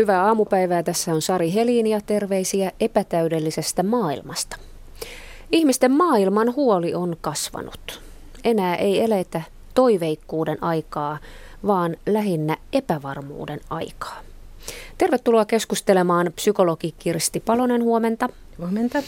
[0.00, 0.82] Hyvää aamupäivää.
[0.82, 4.56] Tässä on Sari Helin ja terveisiä epätäydellisestä maailmasta.
[5.52, 8.02] Ihmisten maailman huoli on kasvanut.
[8.44, 9.42] Enää ei eletä
[9.74, 11.18] toiveikkuuden aikaa,
[11.66, 14.20] vaan lähinnä epävarmuuden aikaa.
[14.98, 18.28] Tervetuloa keskustelemaan psykologi Kirsti Palonen huomenta.
[18.58, 19.02] Huomenta.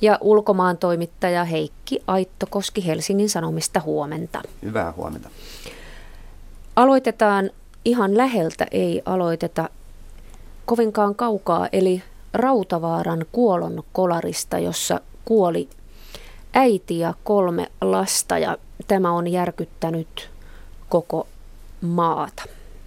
[0.00, 4.42] Ja ulkomaan toimittaja Heikki Aittokoski Helsingin Sanomista huomenta.
[4.62, 5.30] Hyvää huomenta.
[6.76, 7.50] Aloitetaan
[7.84, 9.68] ihan läheltä, ei aloiteta
[10.68, 15.68] kovinkaan kaukaa, eli Rautavaaran kuolon kolarista, jossa kuoli
[16.54, 20.30] äiti ja kolme lasta ja tämä on järkyttänyt
[20.88, 21.26] koko
[21.80, 22.42] maata.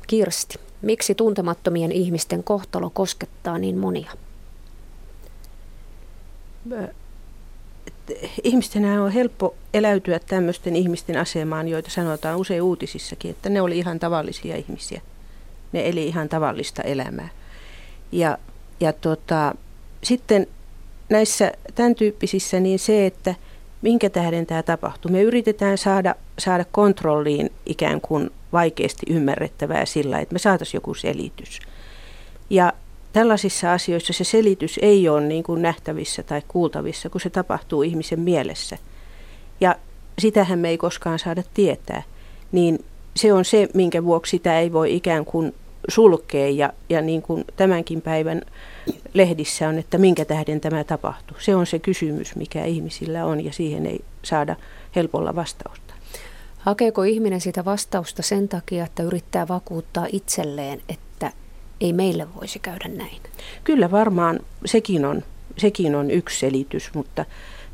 [0.08, 4.11] Kirsti, miksi tuntemattomien ihmisten kohtalo koskettaa niin monia?
[8.44, 14.00] Ihmistenä on helppo eläytyä tämmöisten ihmisten asemaan, joita sanotaan usein uutisissakin, että ne oli ihan
[14.00, 15.02] tavallisia ihmisiä.
[15.72, 17.30] Ne eli ihan tavallista elämää.
[18.12, 18.38] Ja,
[18.80, 19.56] ja tota,
[20.04, 20.48] sitten
[21.09, 23.36] näissä tämän tyyppisissä niin se, että
[23.81, 25.12] minkä tähden tämä tapahtuu.
[25.12, 31.59] Me yritetään saada, saada kontrolliin ikään kuin vaikeasti ymmärrettävää sillä, että me saataisiin joku selitys.
[32.50, 32.73] Ja
[33.14, 38.20] tällaisissa asioissa se selitys ei ole niin kuin nähtävissä tai kuultavissa, kun se tapahtuu ihmisen
[38.20, 38.78] mielessä.
[39.62, 39.75] Ja
[40.20, 42.03] sitähän me ei koskaan saada tietää.
[42.52, 45.53] Niin se on se, minkä vuoksi sitä ei voi ikään kuin
[45.88, 48.42] sulkee ja, ja niin kuin tämänkin päivän
[49.14, 51.38] lehdissä on, että minkä tähden tämä tapahtuu.
[51.40, 54.56] Se on se kysymys, mikä ihmisillä on ja siihen ei saada
[54.96, 55.94] helpolla vastausta.
[56.58, 61.32] Hakeeko ihminen sitä vastausta sen takia, että yrittää vakuuttaa itselleen, että
[61.82, 63.22] ei meille voisi käydä näin?
[63.64, 65.24] Kyllä varmaan sekin on,
[65.58, 67.26] sekin on yksi selitys, mutta,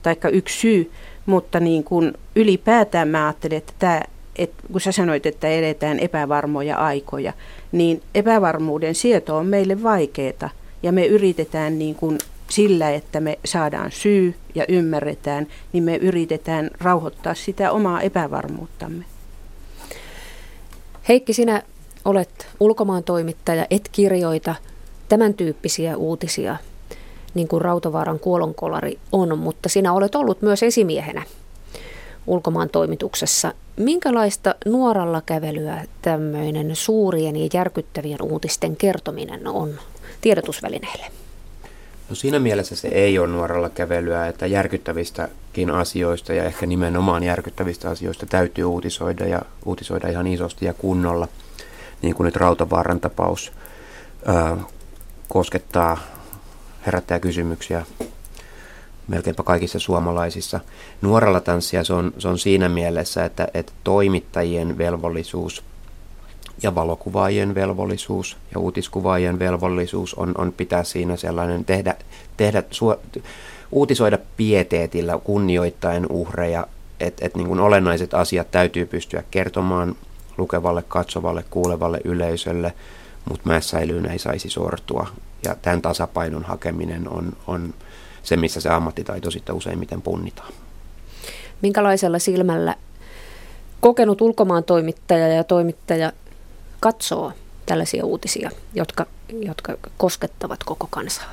[0.03, 0.91] taikka yksi syy,
[1.25, 4.01] mutta niin kuin ylipäätään mä ajattelen, että tämä
[4.37, 7.33] et kun sä sanoit, että eletään epävarmoja aikoja,
[7.71, 10.49] niin epävarmuuden sieto on meille vaikeaa
[10.83, 12.17] ja me yritetään niin kuin
[12.49, 19.05] sillä, että me saadaan syy ja ymmärretään, niin me yritetään rauhoittaa sitä omaa epävarmuuttamme.
[21.07, 21.63] Heikki, sinä
[22.05, 24.55] olet ulkomaan toimittaja, et kirjoita
[25.09, 26.57] tämän tyyppisiä uutisia,
[27.33, 31.23] niin kuin Rautavaaran kuolonkolari on, mutta sinä olet ollut myös esimiehenä
[32.27, 33.53] ulkomaan toimituksessa.
[33.77, 39.73] Minkälaista nuoralla kävelyä tämmöinen suurien ja järkyttävien uutisten kertominen on
[40.21, 41.05] tiedotusvälineille?
[42.09, 47.89] No siinä mielessä se ei ole nuoralla kävelyä, että järkyttävistäkin asioista ja ehkä nimenomaan järkyttävistä
[47.89, 51.27] asioista täytyy uutisoida ja uutisoida ihan isosti ja kunnolla.
[52.01, 53.51] Niin kuin nyt Rautavaaran tapaus
[55.29, 55.97] koskettaa,
[56.85, 57.85] herättää kysymyksiä
[59.07, 60.59] melkeinpä kaikissa suomalaisissa.
[61.01, 65.63] Nuoralla tanssia se on, se on siinä mielessä, että, että toimittajien velvollisuus
[66.63, 71.95] ja valokuvaajien velvollisuus ja uutiskuvaajien velvollisuus on, on pitää siinä sellainen, tehdä,
[72.37, 72.95] tehdä su,
[73.71, 76.67] uutisoida pieteetillä kunnioittaen uhreja,
[76.99, 79.95] että et niin olennaiset asiat täytyy pystyä kertomaan
[80.37, 82.73] lukevalle, katsovalle, kuulevalle yleisölle,
[83.29, 85.07] mutta mässäilyyn ei saisi sortua.
[85.45, 87.73] Ja tämän tasapainon hakeminen on, on
[88.27, 90.53] se, missä se ammattitaito sitten useimmiten punnitaan.
[91.61, 92.75] Minkälaisella silmällä
[93.79, 96.11] kokenut ulkomaan toimittaja ja toimittaja
[96.79, 97.31] katsoo
[97.65, 99.05] tällaisia uutisia, jotka,
[99.41, 101.31] jotka koskettavat koko kansaa?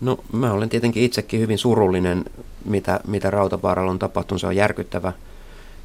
[0.00, 2.24] No mä olen tietenkin itsekin hyvin surullinen,
[2.64, 4.40] mitä, mitä Rautavaaralla on tapahtunut.
[4.40, 5.12] Se on järkyttävä,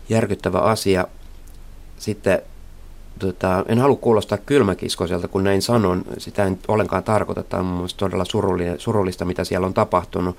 [0.09, 1.07] järkyttävä asia.
[1.99, 2.41] Sitten
[3.19, 6.03] tota, en halua kuulostaa kylmäkiskoiselta, kun näin sanon.
[6.17, 7.43] Sitä en ollenkaan tarkoita.
[7.43, 8.25] Tämä on mun todella
[8.77, 10.37] surullista, mitä siellä on tapahtunut.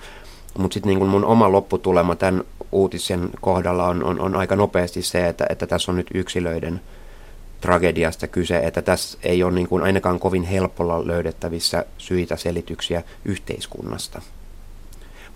[0.58, 5.28] Mutta sitten niin mun oma lopputulema tämän uutisen kohdalla on, on, on aika nopeasti se,
[5.28, 6.80] että, että tässä on nyt yksilöiden
[7.60, 14.22] tragediasta kyse, että tässä ei ole niin kuin ainakaan kovin helpolla löydettävissä syitä selityksiä yhteiskunnasta.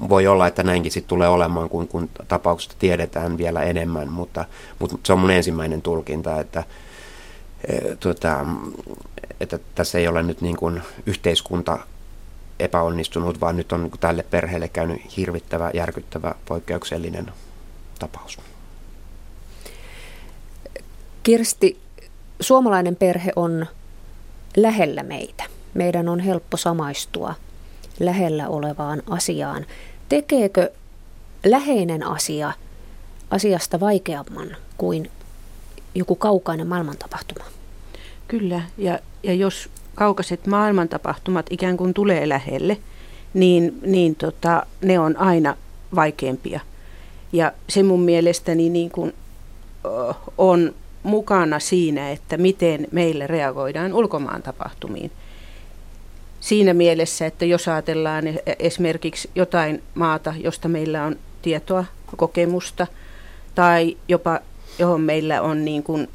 [0.08, 4.44] Voi olla, että näinkin sitten tulee olemaan, kun, kun tapauksesta tiedetään vielä enemmän, mutta,
[4.78, 6.64] mutta se on mun ensimmäinen tulkinta, että,
[7.68, 8.46] Eh, tuota,
[9.40, 11.78] että tässä ei ole nyt niin kuin yhteiskunta
[12.60, 17.30] epäonnistunut, vaan nyt on niin tälle perheelle käynyt hirvittävä, järkyttävä, poikkeuksellinen
[17.98, 18.38] tapaus.
[21.22, 21.80] Kirsti,
[22.40, 23.66] suomalainen perhe on
[24.56, 25.44] lähellä meitä.
[25.74, 27.34] Meidän on helppo samaistua
[28.00, 29.66] lähellä olevaan asiaan.
[30.08, 30.70] Tekeekö
[31.44, 32.52] läheinen asia
[33.30, 35.10] asiasta vaikeamman kuin
[35.94, 37.53] joku kaukainen maailmantapahtuma?
[38.28, 42.78] Kyllä, ja, ja jos kaukaiset maailmantapahtumat ikään kuin tulee lähelle,
[43.34, 45.56] niin, niin tota, ne on aina
[45.94, 46.60] vaikeampia.
[47.32, 49.12] Ja se mun mielestäni niin kuin,
[50.38, 55.10] on mukana siinä, että miten meille reagoidaan ulkomaan tapahtumiin.
[56.40, 61.84] siinä mielessä, että jos ajatellaan e- esimerkiksi jotain maata, josta meillä on tietoa,
[62.16, 62.86] kokemusta,
[63.54, 64.40] tai jopa
[64.78, 66.08] johon meillä on niin kuin,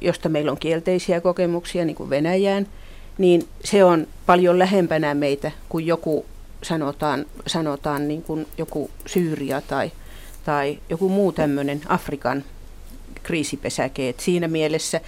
[0.00, 2.66] josta meillä on kielteisiä kokemuksia, niin kuin Venäjään,
[3.18, 6.26] niin se on paljon lähempänä meitä kuin joku,
[6.62, 9.92] sanotaan, sanotaan niin kuin joku Syyria tai,
[10.44, 12.44] tai joku muu tämmöinen Afrikan
[13.22, 14.08] kriisipesäke.
[14.08, 15.00] Et siinä mielessä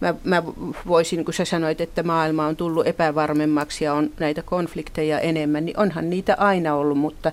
[0.00, 0.42] mä, mä
[0.86, 5.78] voisin, kun sä sanoit, että maailma on tullut epävarmemmaksi ja on näitä konflikteja enemmän, niin
[5.78, 7.32] onhan niitä aina ollut, mutta,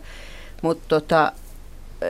[0.61, 1.31] mutta tota,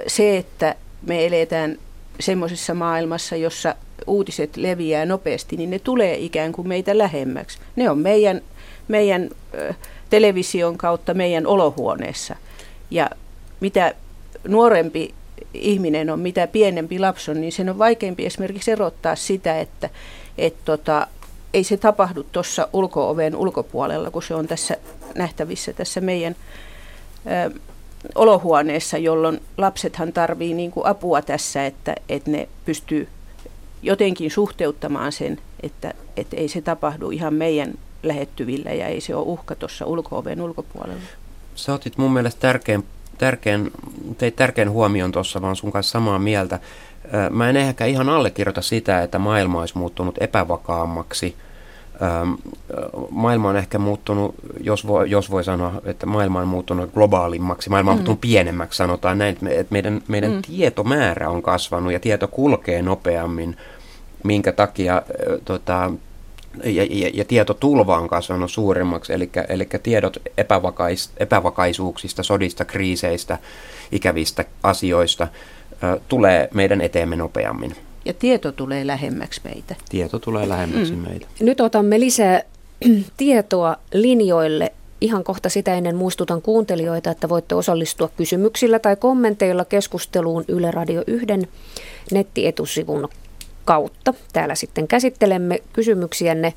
[0.07, 1.77] se, että me eletään
[2.19, 3.75] semmoisessa maailmassa, jossa
[4.07, 7.57] uutiset leviää nopeasti, niin ne tulee ikään kuin meitä lähemmäksi.
[7.75, 8.41] Ne on meidän,
[8.87, 9.29] meidän
[10.09, 12.35] television kautta meidän olohuoneessa.
[12.91, 13.09] Ja
[13.59, 13.93] mitä
[14.47, 15.13] nuorempi
[15.53, 19.89] ihminen on, mitä pienempi lapsi on, niin sen on vaikeampi esimerkiksi erottaa sitä, että
[20.37, 21.07] et tota,
[21.53, 24.77] ei se tapahdu tuossa ulko-oven ulkopuolella, kun se on tässä
[25.15, 26.35] nähtävissä tässä meidän
[27.47, 27.59] ö,
[28.15, 33.07] olohuoneessa, jolloin lapsethan tarvii niin kuin apua tässä, että, että ne pystyy
[33.85, 37.73] jotenkin suhteuttamaan sen, että, että ei se tapahdu ihan meidän
[38.03, 41.01] lähettyvillä ja ei se ole uhka tuossa ulko-oven ulkopuolella.
[41.55, 42.83] Sä otit mun mielestä tärkeän,
[43.17, 43.71] tärkeän,
[44.17, 46.59] teit tärkeän huomion tuossa, vaan sun kanssa samaa mieltä.
[47.29, 51.35] Mä en ehkä ihan allekirjoita sitä, että maailma olisi muuttunut epävakaammaksi.
[53.09, 57.91] Maailma on ehkä muuttunut, jos voi, jos voi sanoa, että maailma on muuttunut globaalimmaksi, maailma
[57.91, 57.99] on mm.
[57.99, 60.41] muuttunut pienemmäksi, sanotaan näin, että meidän, meidän mm.
[60.41, 63.57] tietomäärä on kasvanut ja tieto kulkee nopeammin,
[64.23, 65.01] minkä takia
[65.45, 65.91] tota,
[66.63, 73.37] ja, ja, ja tietotulva on kasvanut suuremmaksi, eli, eli tiedot epävakais, epävakaisuuksista, sodista, kriiseistä,
[73.91, 75.27] ikävistä asioista
[76.07, 77.75] tulee meidän eteemme nopeammin.
[78.05, 79.75] Ja tieto tulee lähemmäksi meitä.
[79.89, 80.99] Tieto tulee lähemmäksi mm.
[80.99, 81.27] meitä.
[81.39, 82.41] Nyt otamme lisää
[83.17, 84.71] tietoa linjoille.
[85.01, 91.03] Ihan kohta sitä ennen muistutan kuuntelijoita, että voitte osallistua kysymyksillä tai kommenteilla keskusteluun Yle Radio
[91.07, 91.27] 1
[92.11, 93.09] nettietusivun
[93.65, 94.13] kautta.
[94.33, 96.53] Täällä sitten käsittelemme kysymyksiänne.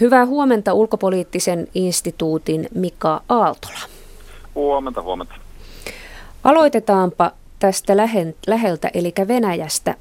[0.00, 3.78] Hyvää huomenta ulkopoliittisen instituutin Mika Aaltola.
[4.54, 5.34] Huomenta, huomenta.
[6.44, 7.96] Aloitetaanpa tästä
[8.46, 9.94] läheltä, eli Venäjästä.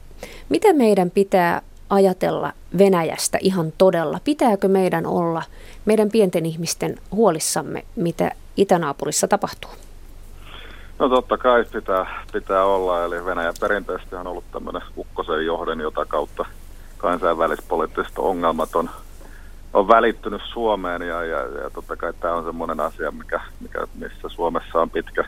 [0.52, 4.20] Mitä meidän pitää ajatella Venäjästä ihan todella?
[4.24, 5.44] Pitääkö meidän olla,
[5.86, 9.72] meidän pienten ihmisten huolissamme, mitä itänaapurissa tapahtuu?
[11.00, 16.06] No totta kai pitää, pitää olla, eli Venäjä perinteisesti on ollut tämmöinen ukkosen johden, jota
[16.06, 16.46] kautta
[16.98, 18.90] kansainvälispoliittiset ongelmat on,
[19.74, 24.30] on välittynyt Suomeen, ja, ja, ja totta kai tämä on semmoinen asia, mikä, mikä, missä
[24.30, 25.26] Suomessa on pitkä,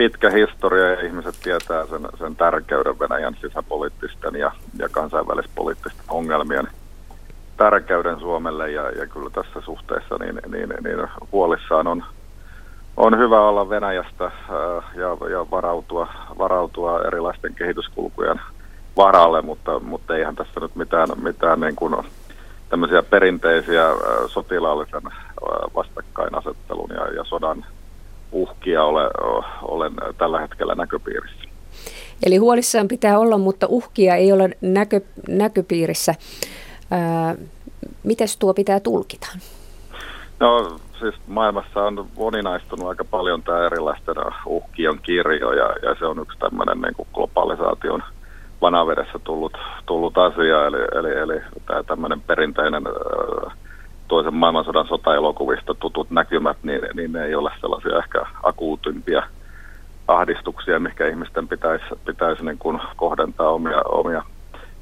[0.00, 6.68] pitkä historia ja ihmiset tietää sen, sen tärkeyden Venäjän sisäpoliittisten ja, ja kansainvälispoliittisten ongelmien
[7.56, 8.70] tärkeyden Suomelle.
[8.70, 12.04] Ja, ja kyllä tässä suhteessa niin, niin, niin huolissaan on,
[12.96, 14.32] on hyvä olla Venäjästä ää,
[14.94, 16.08] ja, ja varautua,
[16.38, 18.40] varautua erilaisten kehityskulkujen
[18.96, 21.96] varalle, mutta, mutta eihän tässä nyt mitään, mitään niin kuin
[22.68, 23.94] tämmöisiä perinteisiä ää,
[24.26, 27.64] sotilaallisen ää, vastakkainasettelun ja, ja sodan
[28.32, 29.10] uhkia ole,
[29.62, 31.44] olen tällä hetkellä näköpiirissä.
[32.26, 36.14] Eli huolissaan pitää olla, mutta uhkia ei ole näkö, näköpiirissä.
[38.02, 39.26] Miten tuo pitää tulkita?
[40.40, 44.14] No siis maailmassa on moninaistunut aika paljon tämä erilaisten
[44.46, 48.02] uhkien kirjo ja, ja se on yksi tämmöinen niin kuin globalisaation
[48.60, 49.52] vanavedessä tullut,
[49.86, 53.52] tullut asia, eli, eli, eli tämä tämmöinen perinteinen äh,
[54.10, 59.22] toisen maailmansodan sotaelokuvista tutut näkymät, niin, niin ne ei ole sellaisia ehkä akuutimpia
[60.08, 64.22] ahdistuksia, mikä ihmisten pitäisi, pitäisi niin kuin kohdentaa omia, omia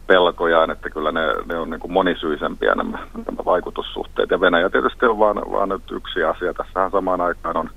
[0.07, 4.31] pelkojaan, että kyllä ne, ne on niin kuin monisyisempiä nämä, nämä vaikutussuhteet.
[4.31, 6.55] Ja Venäjä tietysti on vaan, vaan nyt yksi asia.
[6.55, 7.71] Tässähän samaan aikaan on,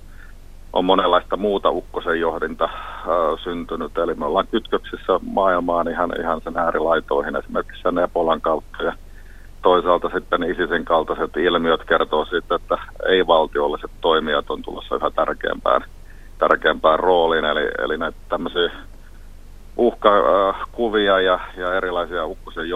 [0.73, 2.71] on monenlaista muuta ukkosen johdinta äh,
[3.43, 3.97] syntynyt.
[3.97, 8.83] Eli me ollaan kytköksissä maailmaan ihan, ihan sen äärilaitoihin, esimerkiksi sen Ebolan kautta.
[8.83, 8.93] Ja
[9.61, 12.77] toisaalta sitten ISISin kaltaiset ilmiöt kertoo siitä, että
[13.07, 15.81] ei-valtiolliset toimijat on tulossa yhä tärkeämpään,
[16.37, 17.45] tärkeämpään rooliin.
[17.45, 18.71] Eli, eli näitä tämmöisiä
[19.77, 22.69] uhkakuvia ja, ja erilaisia ukkosen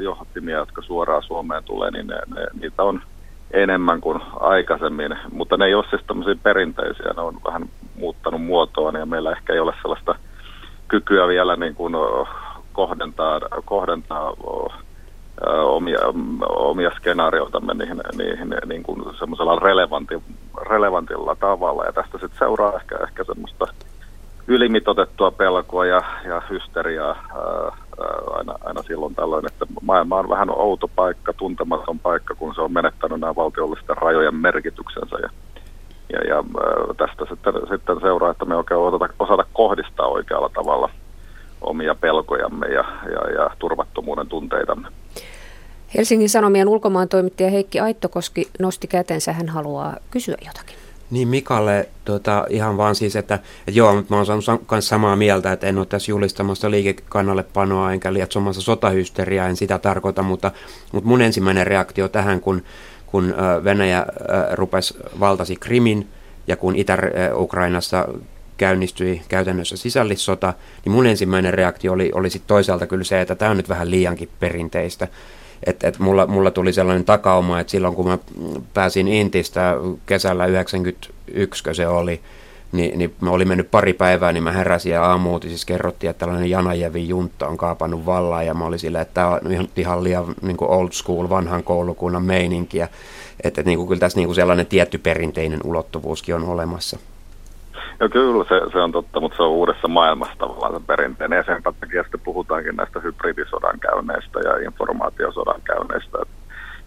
[0.00, 3.02] johtimia, jotka suoraan Suomeen tulee, niin ne, ne, niitä on
[3.50, 8.98] enemmän kuin aikaisemmin, mutta ne ei ole siis tämmöisiä perinteisiä, ne on vähän muuttanut muotoa,
[8.98, 10.14] ja meillä ehkä ei ole sellaista
[10.88, 11.94] kykyä vielä niin kuin
[12.72, 14.32] kohdentaa, kohdentaa
[15.46, 15.98] omia,
[16.48, 20.22] omia skenaarioitamme niihin, niihin niin kuin semmoisella relevanti,
[20.70, 21.84] relevantilla tavalla.
[21.84, 23.66] Ja tästä sitten seuraa ehkä, ehkä semmoista
[24.46, 27.72] ylimitotettua pelkoa ja, ja hysteriaa ää,
[28.30, 32.72] aina, aina silloin tällöin, että maailma on vähän outo paikka, tuntematon paikka, kun se on
[32.72, 35.30] menettänyt nämä valtiollisten rajojen merkityksensä ja,
[36.12, 36.44] ja, ja
[36.96, 40.90] tästä sitten, sitten seuraa, että me oikein osata, osata kohdistaa oikealla tavalla
[41.60, 44.88] omia pelkojamme ja, ja, ja turvattomuuden tunteitamme.
[45.94, 50.76] Helsingin Sanomien ulkomaan toimittaja Heikki Aittokoski nosti kätensä, hän haluaa kysyä jotakin.
[51.10, 55.16] Niin Mikalle tota, ihan vaan siis, että, että joo, mutta mä oon saanut myös samaa
[55.16, 60.50] mieltä, että en ole tässä julistamassa liikekannallepanoa enkä lietsomassa sotahysteriaa, en sitä tarkoita, mutta,
[60.92, 62.62] mutta mun ensimmäinen reaktio tähän, kun,
[63.06, 64.06] kun Venäjä
[64.52, 66.08] rupesi valtasi Krimin
[66.46, 68.08] ja kun Itä-Ukrainassa
[68.56, 70.54] käynnistyi käytännössä sisällissota,
[70.84, 73.90] niin mun ensimmäinen reaktio oli, oli sit toisaalta kyllä se, että tämä on nyt vähän
[73.90, 75.08] liiankin perinteistä.
[75.66, 78.18] Et, et mulla, mulla tuli sellainen takauma, että silloin kun mä
[78.74, 79.74] pääsin Intistä
[80.06, 82.20] kesällä 91, se oli,
[82.72, 86.50] niin, niin mä olin mennyt pari päivää, niin mä heräsin ja aamuutisissa kerrottiin, että tällainen
[86.50, 90.34] Janajevin juntta on kaapannut vallaan ja mä olin silleen, että tämä on ihan, ihan liian
[90.42, 92.84] niin old school, vanhan koulukunnan meininkiä.
[92.84, 96.98] Että, että niin kuin, kyllä tässä niin kuin sellainen tietty perinteinen ulottuvuuskin on olemassa.
[98.00, 101.36] Joo, kyllä se, se on totta, mutta se on uudessa maailmassa tavallaan se perinteinen.
[101.36, 106.18] Ja sen takia sitten puhutaankin näistä hybridisodan käynneistä ja informaatiosodan käynneistä,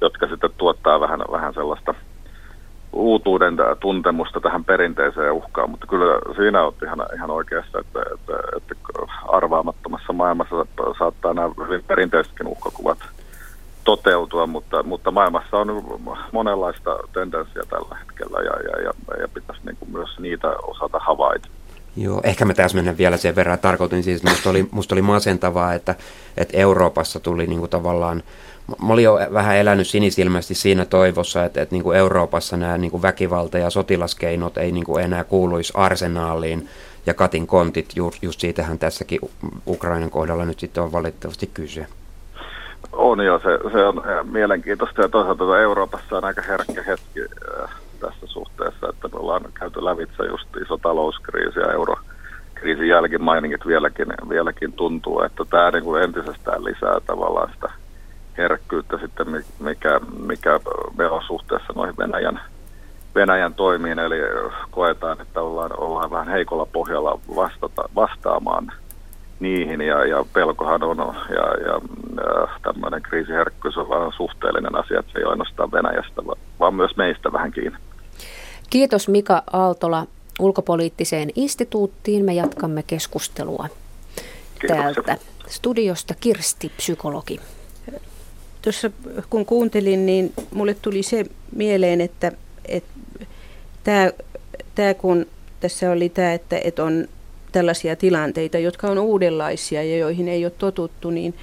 [0.02, 1.96] jotka sitten tuottaa vähän, vähän sellaista
[2.94, 8.76] uutuuden tuntemusta tähän perinteiseen uhkaan, mutta kyllä siinä olet ihan, ihan oikeassa, että, että, että
[9.28, 10.66] arvaamattomassa maailmassa
[11.00, 12.98] saattaa nämä hyvin perinteisetkin uhkakuvat
[13.84, 16.00] toteutua, mutta, mutta maailmassa on
[16.32, 21.48] monenlaista tendenssiä tällä hetkellä ja, ja, ja, ja pitäisi niin kuin myös niitä osata havaita.
[21.96, 23.60] Joo, ehkä mä mennä vielä sen verran.
[23.60, 25.96] Tarkoitin siis, että musta oli, musta oli masentavaa, että,
[26.38, 28.24] että Euroopassa tuli niin kuin tavallaan,
[28.68, 32.92] mä olin jo vähän elänyt sinisilmästi siinä toivossa, että, että niin kuin Euroopassa nämä niin
[32.92, 36.70] kuin väkivalta- ja sotilaskeinot ei niin kuin enää kuuluisi arsenaaliin
[37.06, 39.20] ja katin kontit, just, just siitähän tässäkin
[39.68, 41.88] Ukrainan kohdalla nyt sitten on valitettavasti kyse.
[42.94, 47.70] On jo, se, se on mielenkiintoista ja toisaalta Euroopassa on aika herkkä hetki äh,
[48.00, 54.74] tässä suhteessa, että me ollaan käyty lävitse just iso talouskriisi ja eurokriisin jälkimainingit vieläkin, vieläkin
[54.74, 57.70] tuntuu, että tämä niin kuin entisestään lisää tavallaan sitä
[58.38, 59.28] herkkyyttä sitten,
[59.60, 60.60] mikä, mikä
[60.98, 62.42] me on suhteessa noihin Venäjän,
[63.16, 64.16] Venäjän toimiin, eli
[64.72, 68.72] koetaan, että ollaan, ollaan vähän heikolla pohjalla vastata, vastaamaan
[69.44, 70.98] niihin ja, ja pelkohan on
[71.30, 71.82] ja, ja
[72.62, 76.22] tämmöinen kriisiherkkyys on vaan suhteellinen asia, että se ei ainoastaan Venäjästä,
[76.60, 77.78] vaan myös meistä vähän kiinni.
[78.70, 80.08] Kiitos Mika Aaltola
[80.40, 82.26] ulkopoliittiseen instituuttiin.
[82.26, 83.68] Me jatkamme keskustelua
[84.60, 85.04] Kiitoksia.
[85.04, 87.40] täältä studiosta Kirsti, psykologi.
[88.62, 88.92] Tuossa
[89.30, 92.32] kun kuuntelin, niin mulle tuli se mieleen, että,
[92.66, 92.90] että
[93.84, 94.12] tämä,
[94.76, 95.26] tämä kun
[95.60, 97.08] tässä oli tämä, että, että on
[97.54, 101.34] tällaisia tilanteita, jotka on uudenlaisia ja joihin ei ole totuttu, niin,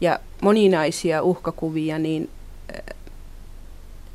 [0.00, 2.30] ja moninaisia uhkakuvia, niin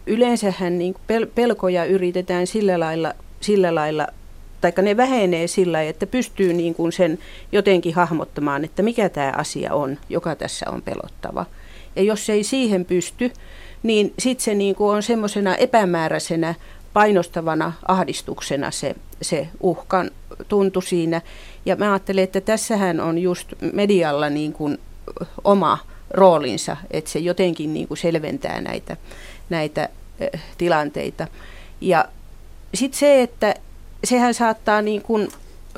[0.05, 0.95] yleensähän niin
[1.35, 4.07] pelkoja yritetään sillä lailla, sillä lailla
[4.61, 7.19] tai ne vähenee sillä että pystyy niin kuin sen
[7.51, 11.45] jotenkin hahmottamaan, että mikä tämä asia on, joka tässä on pelottava.
[11.95, 13.31] Ja jos ei siihen pysty,
[13.83, 16.55] niin sitten se niin kuin on semmoisena epämääräisenä
[16.93, 20.11] painostavana ahdistuksena se, se uhkan
[20.47, 21.21] tuntu siinä.
[21.65, 24.77] Ja mä ajattelen, että tässähän on just medialla niin kuin
[25.43, 28.97] oma roolinsa, että se jotenkin niin kuin selventää näitä,
[29.49, 29.89] näitä
[30.57, 31.27] tilanteita.
[31.81, 32.05] Ja
[32.73, 33.55] sitten se, että
[34.03, 35.27] sehän saattaa niin kuin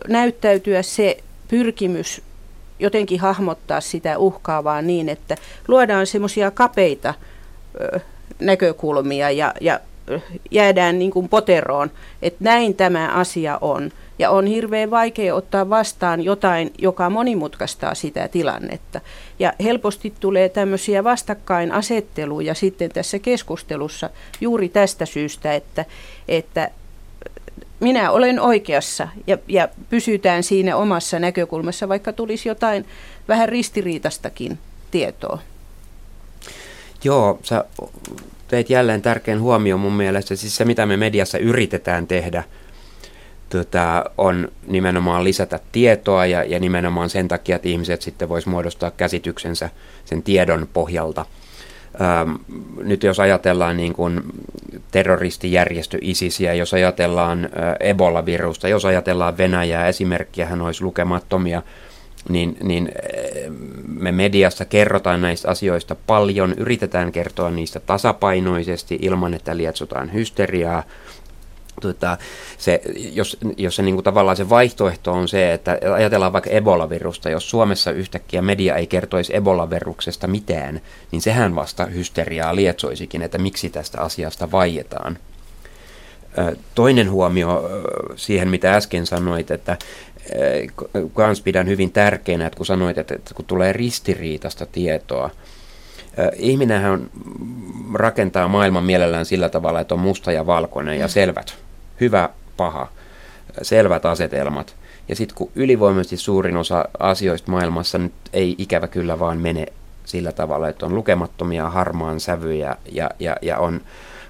[0.08, 1.18] näyttäytyä se
[1.48, 2.22] pyrkimys
[2.80, 5.36] jotenkin hahmottaa sitä uhkaavaa niin, että
[5.68, 7.14] luodaan semmoisia kapeita
[7.82, 8.00] ö,
[8.40, 9.80] näkökulmia ja, ja
[10.52, 13.92] jäädään niin kuin poteroon, että näin tämä asia on.
[14.20, 19.02] Ja on hirveän vaikea ottaa vastaan jotain, joka monimutkaistaa sitä tilannetta.
[19.40, 24.10] Ja helposti tulee tämmöisiä vastakkainasetteluja sitten tässä keskustelussa
[24.42, 25.86] juuri tästä syystä, että,
[26.28, 26.70] että
[27.80, 32.86] minä olen oikeassa ja, ja pysytään siinä omassa näkökulmassa, vaikka tulisi jotain
[33.28, 34.60] vähän ristiriitastakin
[34.92, 35.40] tietoa.
[37.04, 37.66] Joo, sä
[38.48, 40.36] teit jälleen tärkeän huomioon mun mielestä.
[40.36, 42.44] Siis se, mitä me mediassa yritetään tehdä,
[43.50, 48.92] tota, on nimenomaan lisätä tietoa ja, ja nimenomaan sen takia, että ihmiset sitten vois muodostaa
[48.92, 49.70] käsityksensä
[50.06, 51.26] sen tiedon pohjalta.
[52.02, 52.36] Ähm,
[52.84, 54.22] nyt jos ajatellaan niin kuin
[54.92, 57.50] terroristijärjestö ISISiä, jos ajatellaan äh,
[57.80, 61.62] Ebola-virusta, jos ajatellaan Venäjää, esimerkkiähän olisi lukemattomia,
[62.30, 63.52] niin, niin äh,
[63.88, 70.84] me mediassa kerrotaan näistä asioista paljon, yritetään kertoa niistä tasapainoisesti ilman, että lietsotaan hysteriaa,
[71.82, 72.18] Tota,
[72.58, 77.30] se, jos, jos se niin kuin tavallaan se vaihtoehto on se, että ajatellaan vaikka Ebola-virusta,
[77.30, 83.70] jos Suomessa yhtäkkiä media ei kertoisi Ebola-viruksesta mitään, niin sehän vasta hysteriaa lietsoisikin, että miksi
[83.70, 85.18] tästä asiasta vaietaan.
[86.76, 87.70] Toinen huomio
[88.16, 89.78] siihen, mitä äsken sanoit, että
[91.14, 95.30] kans pidän hyvin tärkeänä, että kun sanoit, että kun tulee ristiriitasta tietoa,
[96.36, 97.10] ihminenhän
[97.94, 101.56] rakentaa maailman mielellään sillä tavalla, että on musta ja valkoinen ja selvät,
[102.02, 102.88] hyvä, paha,
[103.62, 104.76] selvät asetelmat.
[105.10, 109.66] Ja sitten kun ylivoimaisesti suurin osa asioista maailmassa nyt ei ikävä kyllä vaan mene
[110.06, 113.82] sillä tavalla, että on lukemattomia harmaan sävyjä ja, ja, ja on,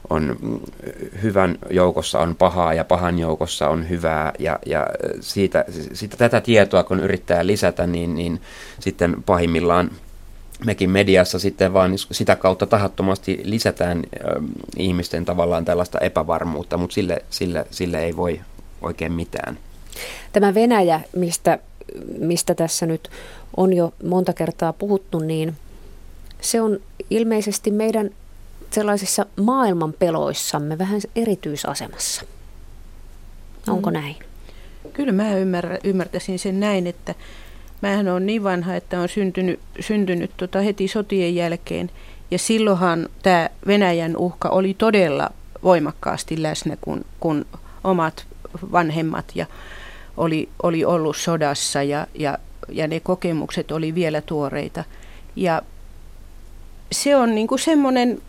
[0.10, 0.38] on
[1.24, 4.88] hyvän joukossa on pahaa ja pahan joukossa on hyvää ja, ja
[5.20, 8.42] siitä, siitä, tätä tietoa kun yrittää lisätä, niin, niin
[8.80, 9.92] sitten pahimmillaan
[10.66, 14.04] mekin mediassa sitten vaan sitä kautta tahattomasti lisätään
[14.78, 18.42] ihmisten tavallaan tällaista epävarmuutta, mutta sille, sille, sille ei voi
[18.82, 19.58] oikein mitään.
[20.34, 21.60] Tämä Venäjä, mistä,
[22.20, 23.10] mistä tässä nyt
[23.58, 25.56] on jo monta kertaa puhuttu, niin
[26.42, 28.10] se on ilmeisesti meidän
[28.76, 32.26] sellaisissa maailman peloissamme vähän erityisasemassa.
[33.68, 33.94] Onko mm.
[33.94, 34.16] näin?
[34.94, 37.16] Kyllä mä ymmär, ymmärtäisin sen näin, että
[37.82, 41.92] mähän on niin vanha, että on syntynyt, syntynyt tota heti sotien jälkeen.
[42.32, 45.30] Ja silloinhan tämä Venäjän uhka oli todella
[45.64, 47.46] voimakkaasti läsnä, kun, kun
[47.84, 48.26] omat
[48.72, 49.46] vanhemmat ja
[50.18, 52.38] oli, oli ollut sodassa ja, ja,
[52.70, 54.84] ja ne kokemukset oli vielä tuoreita.
[55.36, 55.62] Ja
[56.92, 58.22] se on niin kuin semmoinen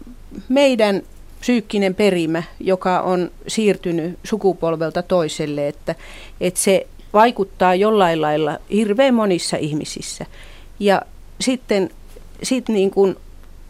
[0.49, 1.02] meidän
[1.40, 5.95] psyykkinen perimä, joka on siirtynyt sukupolvelta toiselle, että,
[6.40, 10.26] että se vaikuttaa jollain lailla hirveän monissa ihmisissä.
[10.80, 11.02] Ja
[11.40, 11.90] sitten
[12.42, 13.16] sit niin kuin,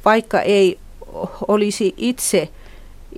[0.05, 0.79] vaikka ei
[1.49, 2.49] olisi itse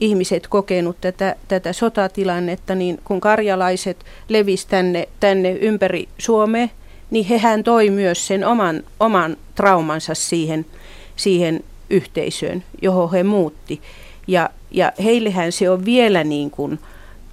[0.00, 6.68] ihmiset kokenut tätä, tätä sotatilannetta, niin kun karjalaiset levisi tänne, tänne ympäri Suomea,
[7.10, 10.66] niin hehän toi myös sen oman, oman traumansa siihen,
[11.16, 13.80] siihen yhteisöön, johon he muutti.
[14.26, 16.78] Ja, ja heillehän se on vielä niin kuin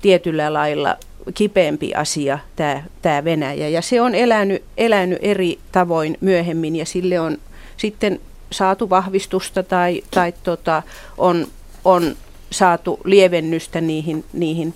[0.01, 0.97] tietyllä lailla
[1.33, 3.69] kipeämpi asia, tämä, tämä Venäjä.
[3.69, 7.37] Ja se on elänyt, elänyt eri tavoin myöhemmin ja sille on
[7.77, 8.19] sitten
[8.51, 10.83] saatu vahvistusta tai, tai tota,
[11.17, 11.47] on,
[11.85, 12.15] on
[12.51, 14.73] saatu lievennystä niihin, niihin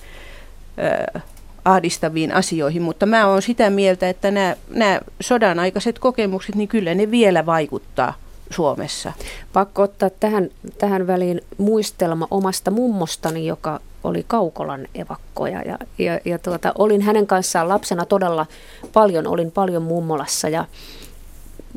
[1.15, 1.19] ö,
[1.65, 6.95] ahdistaviin asioihin, mutta mä oon sitä mieltä, että nämä, nämä sodan aikaiset kokemukset, niin kyllä
[6.95, 8.13] ne vielä vaikuttaa
[8.49, 9.13] Suomessa.
[9.53, 16.39] Pakko ottaa tähän, tähän väliin muistelma omasta mummostani, joka oli Kaukolan evakkoja ja, ja, ja
[16.39, 18.45] tuota, olin hänen kanssaan lapsena todella
[18.93, 20.65] paljon, olin paljon mummolassa ja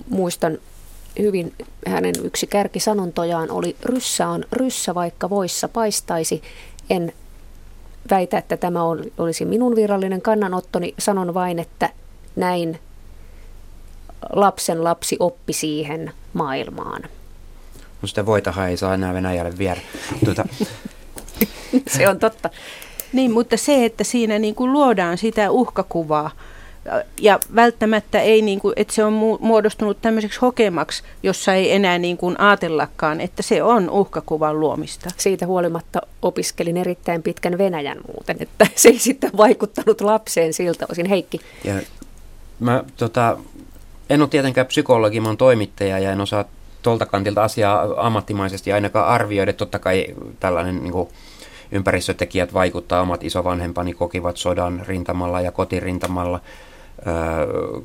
[0.09, 0.59] muistan
[1.19, 1.53] hyvin
[1.87, 6.43] hänen yksi kärkisanontojaan oli ryssä on ryssä vaikka voissa paistaisi.
[6.91, 7.13] En
[8.11, 8.83] väitä, että tämä
[9.19, 11.91] olisi minun virallinen kannanottoni, sanon vain, että
[12.37, 12.79] näin
[14.33, 17.03] lapsen lapsi oppi siihen maailmaan.
[18.03, 19.81] No sitä voitahan ei saa enää Venäjälle viedä.
[20.25, 20.45] Tuota,
[21.97, 22.51] se on totta.
[23.13, 26.31] Niin, mutta se, että siinä niin kuin luodaan sitä uhkakuvaa,
[27.21, 32.17] ja välttämättä ei, niin kuin, että se on muodostunut tämmöiseksi hokemaksi, jossa ei enää niin
[32.17, 35.11] kuin ajatellakaan, että se on uhkakuvan luomista.
[35.17, 41.07] Siitä huolimatta opiskelin erittäin pitkän Venäjän muuten, että se ei sitten vaikuttanut lapseen siltä osin.
[41.07, 41.41] Heikki.
[41.65, 41.75] Ja
[42.61, 43.39] mä tota,
[44.15, 46.45] en ole tietenkään psykologi, mä oon toimittaja ja en osaa
[46.83, 49.53] tuolta kantilta asiaa ammattimaisesti ainakaan arvioida.
[49.53, 50.07] Totta kai
[50.41, 51.09] tällainen niin kuin,
[51.73, 53.01] ympäristötekijät vaikuttaa.
[53.01, 56.41] Omat isovanhempani kokivat sodan rintamalla ja kotirintamalla.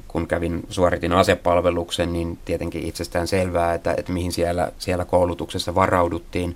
[0.07, 6.55] kun kävin, suoritin asepalveluksen, niin tietenkin itsestään selvää, että, että mihin siellä, siellä koulutuksessa varauduttiin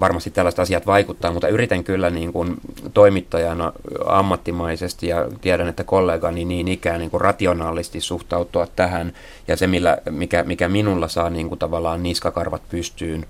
[0.00, 2.56] varmasti tällaiset asiat vaikuttaa, mutta yritän kyllä niin kuin
[2.94, 3.72] toimittajana
[4.06, 9.12] ammattimaisesti ja tiedän, että kollegani niin ikään niin kuin rationaalisti suhtautua tähän
[9.48, 13.26] ja se, millä, mikä, mikä minulla saa niin kuin tavallaan niskakarvat pystyyn,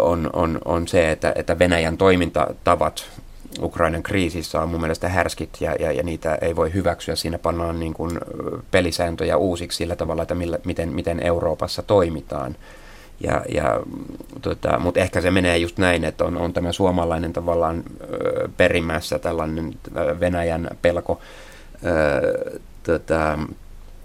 [0.00, 3.06] on, on, on se, että, että Venäjän toimintatavat
[3.62, 7.16] Ukrainan kriisissä on mun mielestä härskit ja, ja, ja niitä ei voi hyväksyä.
[7.16, 8.18] Siinä pannaan niin kuin
[8.70, 12.56] pelisääntöjä uusiksi sillä tavalla, että millä, miten, miten Euroopassa toimitaan.
[13.20, 13.80] Ja, ja,
[14.42, 19.18] tota, Mutta ehkä se menee just näin, että on, on tämä suomalainen tavallaan ö, perimässä
[19.18, 19.74] tällainen
[20.20, 21.20] Venäjän pelko
[21.84, 23.38] ö, tota,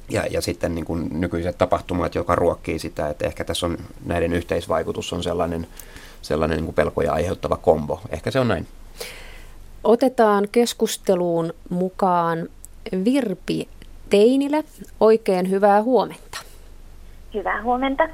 [0.10, 4.34] ja, ja sitten niin kuin nykyiset tapahtumat, joka ruokkii sitä, että ehkä tässä on näiden
[4.34, 5.68] yhteisvaikutus on sellainen,
[6.22, 8.02] sellainen niin kuin pelkoja aiheuttava kombo.
[8.10, 8.68] Ehkä se on näin.
[9.84, 12.50] Otetaan keskusteluun mukaan
[13.06, 13.68] Virpi
[14.10, 14.64] Teinilä.
[15.00, 16.38] Oikein hyvää huomenta.
[17.34, 18.10] Hyvää huomenta.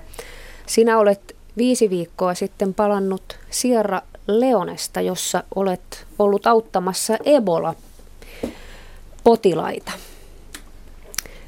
[0.65, 9.91] Sinä olet viisi viikkoa sitten palannut Sierra Leonesta, jossa olet ollut auttamassa Ebola-potilaita.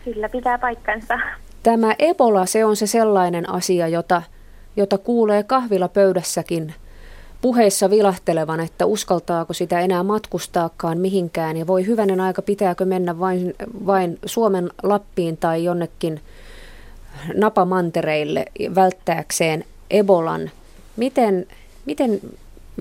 [0.03, 1.19] Kyllä pitää paikkansa.
[1.63, 4.21] Tämä Ebola, se on se sellainen asia, jota,
[4.75, 6.73] jota kuulee kahvilapöydässäkin
[7.41, 13.53] puheissa vilahtelevan, että uskaltaako sitä enää matkustaakaan mihinkään ja voi hyvänen aika pitääkö mennä vain,
[13.85, 16.21] vain Suomen Lappiin tai jonnekin
[17.33, 20.51] napamantereille välttääkseen Ebolan.
[20.97, 21.45] Miten,
[21.85, 22.19] miten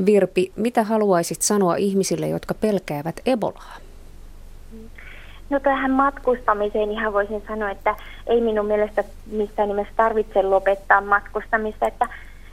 [0.07, 3.77] Virpi, mitä haluaisit sanoa ihmisille, jotka pelkäävät Ebolaa?
[5.51, 7.97] No tähän matkustamiseen ihan voisin sanoa, että
[8.27, 12.09] ei minun mielestä missään nimessä tarvitse lopettaa matkustamista, että,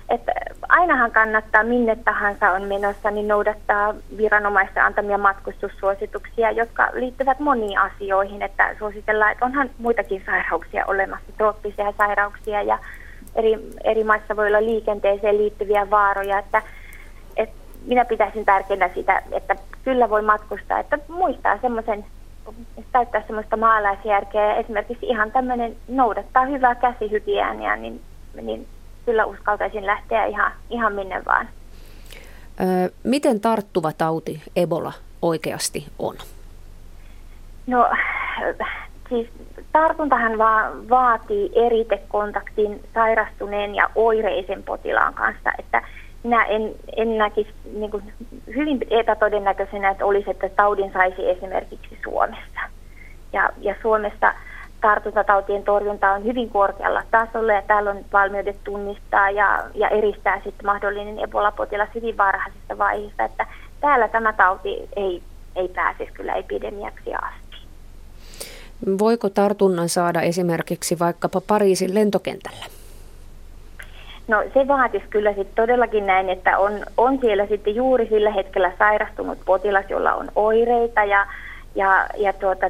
[0.10, 0.32] että
[0.70, 8.42] ainahan kannattaa minne tahansa on menossa, niin noudattaa viranomaisten antamia matkustussuosituksia, jotka liittyvät moniin asioihin,
[8.42, 12.80] että suositellaan, että onhan muitakin sairauksia olemassa, trooppisia sairauksia ja
[13.36, 16.62] eri, eri maissa voi olla liikenteeseen liittyviä vaaroja, että,
[17.38, 22.06] että minä pitäisin tärkeänä sitä, että kyllä voi matkustaa, että muistaa semmoisen
[22.92, 24.46] täyttää semmoista maalaisjärkeä.
[24.46, 28.02] Ja esimerkiksi ihan tämmöinen noudattaa hyvää käsihygieniaa, niin,
[28.42, 28.68] niin
[29.06, 31.48] kyllä uskaltaisin lähteä ihan, ihan minne vaan.
[33.04, 36.16] Miten tarttuva tauti Ebola oikeasti on?
[37.68, 37.90] No
[39.10, 39.30] siis
[39.72, 45.82] tartuntahan vaan vaatii eritekontaktin sairastuneen ja oireisen potilaan kanssa, että
[46.24, 48.14] minä en, en näkisi niin kuin
[48.56, 52.60] hyvin epätodennäköisenä, että olisi, että taudin saisi esimerkiksi Suomessa.
[53.34, 54.34] Ja, ja Suomessa
[54.84, 60.66] tartuntatautien torjunta on hyvin korkealla tasolla ja täällä on valmiudet tunnistaa ja, ja eristää sitten
[60.66, 63.48] mahdollinen Ebola-potilas hyvin varhaisessa vaiheessa, että
[63.82, 65.22] täällä tämä tauti ei,
[65.56, 67.58] ei pääsisi kyllä epidemiaksi asti.
[69.00, 72.66] Voiko tartunnan saada esimerkiksi vaikkapa Pariisin lentokentällä?
[74.28, 78.72] No se vaatisi kyllä sitten todellakin näin, että on, on siellä sitten juuri sillä hetkellä
[78.80, 81.28] sairastunut potilas, jolla on oireita ja,
[81.76, 82.70] ja, ja tuota,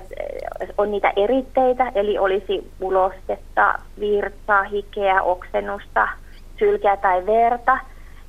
[0.77, 6.07] on niitä eritteitä, eli olisi ulostetta, virtaa, hikeä, oksennusta,
[6.59, 7.77] sylkeä tai verta,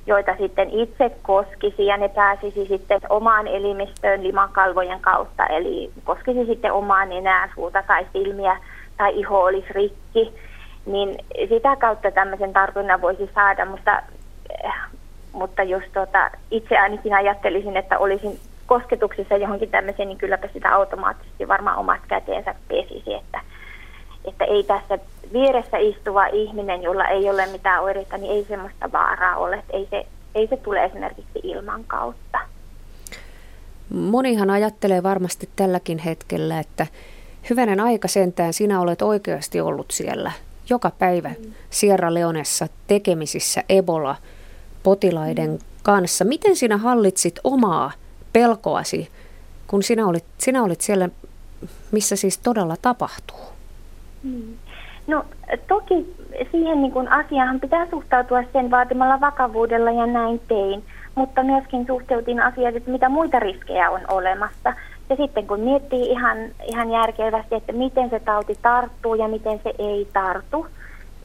[0.07, 6.73] joita sitten itse koskisi ja ne pääsisi sitten omaan elimistöön limakalvojen kautta, eli koskisi sitten
[6.73, 8.57] omaan enää suuta tai silmiä
[8.97, 10.33] tai iho olisi rikki.
[10.85, 11.17] Niin
[11.49, 14.01] sitä kautta tämmöisen tartunnan voisi saada, mutta,
[14.63, 14.73] eh,
[15.31, 21.47] mutta jos tuota, itse ainakin ajattelisin, että olisin kosketuksissa johonkin tämmöiseen, niin kylläpä sitä automaattisesti
[21.47, 23.41] varmaan omat käteensä pesisi, että,
[24.25, 24.99] että ei tässä
[25.33, 29.87] vieressä istuva ihminen, jolla ei ole mitään oireita, niin ei semmoista vaaraa ole, että ei
[29.89, 32.39] se, ei se tule esimerkiksi ilman kautta.
[33.89, 36.87] Monihan ajattelee varmasti tälläkin hetkellä, että
[37.49, 40.31] hyvänen aika sentään sinä olet oikeasti ollut siellä
[40.69, 41.31] joka päivä
[41.69, 46.25] Sierra Leonessa tekemisissä Ebola-potilaiden kanssa.
[46.25, 47.91] Miten sinä hallitsit omaa
[48.35, 49.09] pelkoasi,
[49.67, 51.09] kun sinä olit, sinä olit siellä,
[51.91, 53.39] missä siis todella tapahtuu?
[54.23, 54.53] Hmm.
[55.07, 55.25] No
[55.67, 56.15] toki
[56.51, 60.83] siihen niin kuin asiaan pitää suhtautua sen vaatimalla vakavuudella ja näin tein,
[61.15, 64.73] mutta myöskin suhteutin asiat, että mitä muita riskejä on olemassa.
[65.09, 69.73] Ja sitten kun miettii ihan, ihan järkevästi, että miten se tauti tarttuu ja miten se
[69.79, 70.67] ei tartu,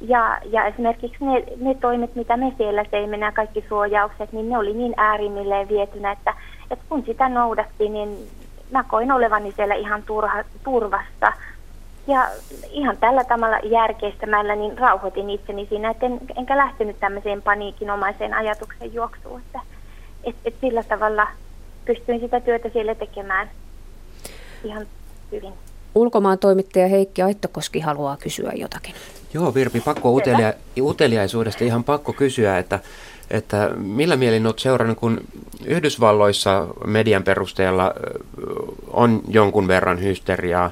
[0.00, 4.58] ja, ja esimerkiksi ne, ne toimet, mitä me siellä teimme, nämä kaikki suojaukset, niin ne
[4.58, 6.34] oli niin äärimmilleen vietynä, että,
[6.70, 8.28] että kun sitä noudatti, niin
[8.70, 11.32] mä koin olevani siellä ihan turha, turvassa.
[12.06, 12.28] Ja
[12.70, 18.94] ihan tällä tavalla järkeistämällä niin rauhoitin itseni siinä, että en, enkä lähtenyt tämmöiseen paniikinomaiseen ajatuksen
[18.94, 19.60] juoksuun, että
[20.24, 21.26] et, et sillä tavalla
[21.84, 23.50] pystyin sitä työtä siellä tekemään
[24.64, 24.86] ihan
[25.32, 25.52] hyvin.
[25.94, 28.94] Ulkomaan toimittaja Heikki Aittokoski haluaa kysyä jotakin.
[29.34, 32.80] Joo, Virpi, pakko utelia, uteliaisuudesta ihan pakko kysyä, että,
[33.30, 35.20] että millä mielin olet seurannut, kun
[35.64, 37.94] Yhdysvalloissa median perusteella
[38.90, 40.70] on jonkun verran hysteriaa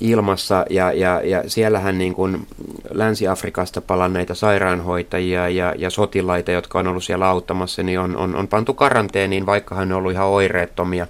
[0.00, 2.46] ilmassa ja, ja, ja siellähän niin kuin
[2.90, 8.48] Länsi-Afrikasta palanneita sairaanhoitajia ja, ja sotilaita, jotka on ollut siellä auttamassa, niin on, on, on
[8.48, 11.06] pantu karanteeniin, vaikka hän on ollut ihan oireettomia.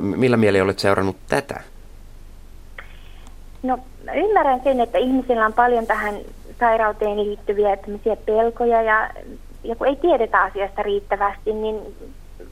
[0.00, 1.60] Millä mielin olet seurannut tätä?
[3.62, 3.78] No
[4.14, 6.14] ymmärrän sen, että ihmisillä on paljon tähän
[6.60, 7.76] sairauteen liittyviä
[8.26, 9.10] pelkoja ja,
[9.64, 11.96] ja kun ei tiedetä asiasta riittävästi, niin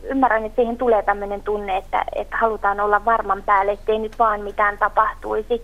[0.03, 4.41] ymmärrän, että siihen tulee tämmöinen tunne, että, että halutaan olla varman päälle, ettei nyt vaan
[4.41, 5.63] mitään tapahtuisi.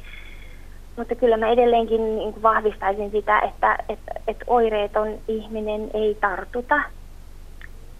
[0.97, 6.81] Mutta kyllä mä edelleenkin niin vahvistaisin sitä, että, että, että oireeton ihminen ei tartuta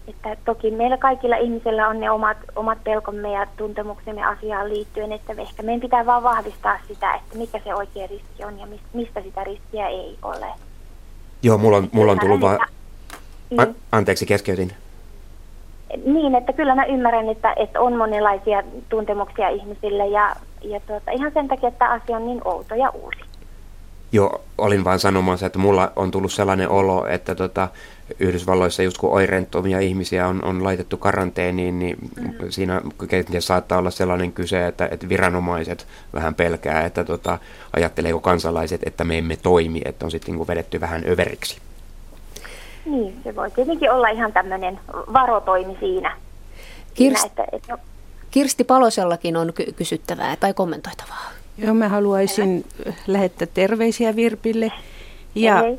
[0.07, 5.33] että toki meillä kaikilla ihmisillä on ne omat, omat pelkomme ja tuntemuksemme asiaan liittyen, että
[5.37, 9.43] ehkä meidän pitää vaan vahvistaa sitä, että mikä se oikea riski on ja mistä sitä
[9.43, 10.47] riskiä ei ole.
[11.43, 12.59] Joo, mulla on, mulla on tullut vaan...
[13.57, 14.73] A- anteeksi, keskeytin.
[16.05, 21.31] niin, että kyllä mä ymmärrän, että, että on monenlaisia tuntemuksia ihmisille ja, ja tuota, ihan
[21.33, 23.19] sen takia, että asia on niin outo ja uusi.
[24.11, 27.67] Joo, olin vain sanomassa, että mulla on tullut sellainen olo, että tota,
[28.19, 32.49] Yhdysvalloissa just kun oireettomia ihmisiä on, on laitettu karanteeniin, niin mm-hmm.
[32.49, 37.39] siinä kenties saattaa olla sellainen kyse, että, että viranomaiset vähän pelkää, että tota,
[37.75, 41.57] ajatteleeko kansalaiset, että me emme toimi, että on sitten niin vedetty vähän överiksi.
[42.85, 44.79] Niin, se voi tietenkin olla ihan tämmöinen
[45.13, 46.17] varotoimi siinä.
[46.93, 47.21] Kirst...
[47.21, 47.77] siinä että, että no...
[48.31, 51.31] Kirsti Palosellakin on ky- kysyttävää tai kommentoitavaa.
[51.57, 52.65] Joo, mä haluaisin
[53.07, 54.71] lähettää terveisiä Virpille
[55.35, 55.77] ja Hei.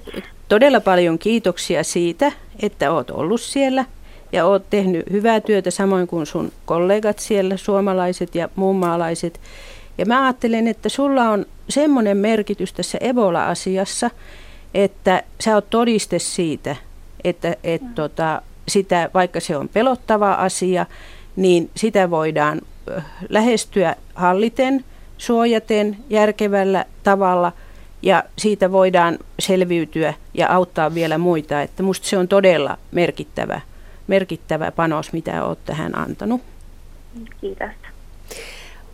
[0.48, 3.84] Todella paljon kiitoksia siitä, että oot ollut siellä
[4.32, 9.40] ja oot tehnyt hyvää työtä samoin kuin sun kollegat siellä, suomalaiset ja muunmaalaiset.
[9.98, 14.10] Ja mä ajattelen, että sulla on semmoinen merkitys tässä Ebola-asiassa,
[14.74, 16.76] että sä oot todiste siitä,
[17.24, 20.86] että et, tota, sitä, vaikka se on pelottava asia,
[21.36, 22.60] niin sitä voidaan
[23.28, 24.84] lähestyä halliten–
[25.18, 27.52] suojaten järkevällä tavalla
[28.04, 31.62] ja siitä voidaan selviytyä ja auttaa vielä muita.
[31.62, 33.60] Että musta se on todella merkittävä,
[34.06, 36.40] merkittävä panos, mitä olet tähän antanut.
[37.40, 37.68] Kiitos.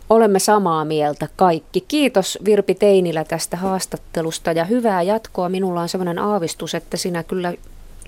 [0.09, 1.81] Olemme samaa mieltä kaikki.
[1.81, 5.49] Kiitos Virpi Teinilä tästä haastattelusta ja hyvää jatkoa.
[5.49, 7.53] Minulla on sellainen aavistus, että sinä kyllä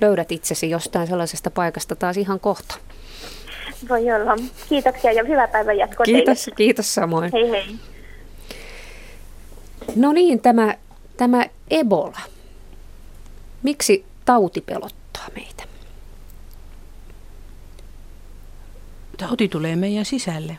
[0.01, 2.75] löydät itsesi jostain sellaisesta paikasta taas ihan kohta.
[3.89, 4.35] Voi olla.
[4.69, 6.55] Kiitoksia ja hyvää päivän jatkoa Kiitos, teille.
[6.55, 7.31] kiitos samoin.
[7.33, 7.75] Hei hei.
[9.95, 10.75] No niin, tämä,
[11.17, 12.19] tämä Ebola.
[13.63, 15.63] Miksi tauti pelottaa meitä?
[19.17, 20.57] Tauti tulee meidän sisälle.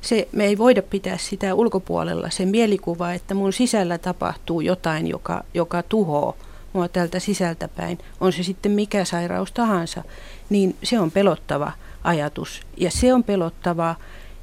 [0.00, 5.44] Se, me ei voida pitää sitä ulkopuolella, se mielikuva, että mun sisällä tapahtuu jotain, joka,
[5.54, 6.36] joka tuhoo
[6.72, 10.02] mua tältä sisältä päin, on se sitten mikä sairaus tahansa,
[10.50, 11.72] niin se on pelottava
[12.04, 12.60] ajatus.
[12.76, 13.96] Ja se on pelottavaa,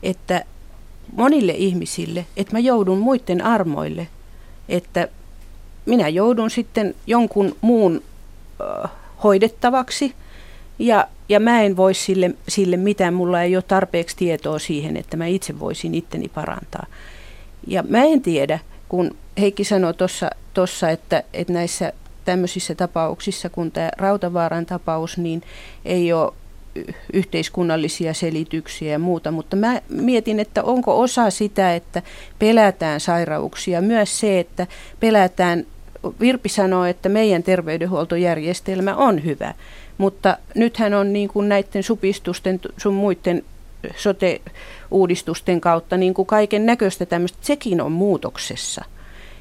[0.03, 0.45] että
[1.15, 4.07] monille ihmisille, että mä joudun muiden armoille,
[4.69, 5.07] että
[5.85, 8.01] minä joudun sitten jonkun muun
[9.23, 10.13] hoidettavaksi.
[10.79, 15.17] Ja, ja mä en voi sille, sille mitään, mulla ei ole tarpeeksi tietoa siihen, että
[15.17, 16.85] mä itse voisin itteni parantaa.
[17.67, 19.93] Ja mä en tiedä, kun Heikki sanoi
[20.53, 21.93] tuossa, että, että näissä
[22.25, 25.41] tämmöisissä tapauksissa, kun tämä Rautavaaran tapaus, niin
[25.85, 26.33] ei ole
[27.13, 32.01] yhteiskunnallisia selityksiä ja muuta, mutta mä mietin, että onko osa sitä, että
[32.39, 34.67] pelätään sairauksia, myös se, että
[34.99, 35.65] pelätään,
[36.19, 39.53] Virpi sanoo, että meidän terveydenhuoltojärjestelmä on hyvä,
[39.97, 43.43] mutta nythän on niin kuin näiden supistusten sun muiden
[43.95, 48.85] sote-uudistusten kautta niin kuin kaiken näköistä tämmöistä, sekin on muutoksessa.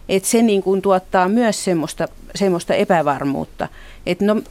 [0.09, 3.69] Et se niin kuin tuottaa myös semmoista, semmoista epävarmuutta,
[4.07, 4.43] että no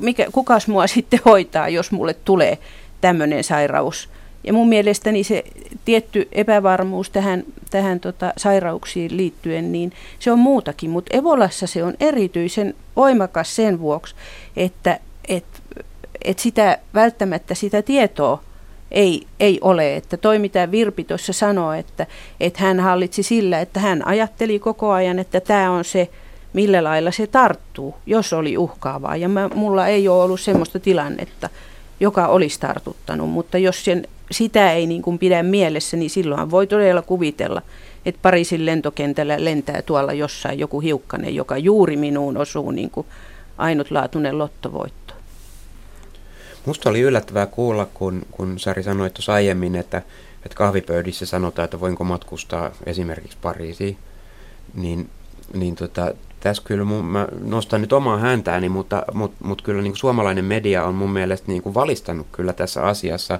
[0.00, 2.58] mikä, kukas mua sitten hoitaa, jos mulle tulee
[3.00, 4.08] tämmöinen sairaus.
[4.44, 5.44] Ja mun mielestäni se
[5.84, 10.90] tietty epävarmuus tähän, tähän tota sairauksiin liittyen, niin se on muutakin.
[10.90, 14.14] Mutta Evolassa se on erityisen voimakas sen vuoksi,
[14.56, 15.44] että et,
[16.24, 18.42] et sitä välttämättä sitä tietoa
[18.90, 19.96] ei, ei ole.
[19.96, 22.06] Että toi mitä Virpi tuossa sanoi, että,
[22.40, 26.08] että hän hallitsi sillä, että hän ajatteli koko ajan, että tämä on se
[26.52, 29.16] millä lailla se tarttuu, jos oli uhkaavaa.
[29.16, 31.48] Ja mä, mulla ei ole ollut semmoista tilannetta,
[32.00, 36.66] joka olisi tartuttanut, mutta jos sen, sitä ei niin kuin pidä mielessä, niin silloin voi
[36.66, 37.62] todella kuvitella,
[38.06, 43.06] että Pariisin lentokentällä lentää tuolla jossain joku hiukkanen, joka juuri minuun osuu niin kuin
[43.58, 45.14] ainutlaatuinen lottovoitto.
[46.66, 50.02] Musta oli yllättävää kuulla, kun, kun Sari sanoi tuossa aiemmin, että,
[50.36, 53.96] että kahvipöydissä sanotaan, että voinko matkustaa esimerkiksi Pariisiin,
[54.74, 55.10] niin,
[55.54, 59.92] niin tota, tässä kyllä mun, mä nostan nyt omaa hääntääni, mutta, mutta, mutta kyllä niin
[59.92, 63.38] kuin suomalainen media on mun mielestä niin kuin valistanut kyllä tässä asiassa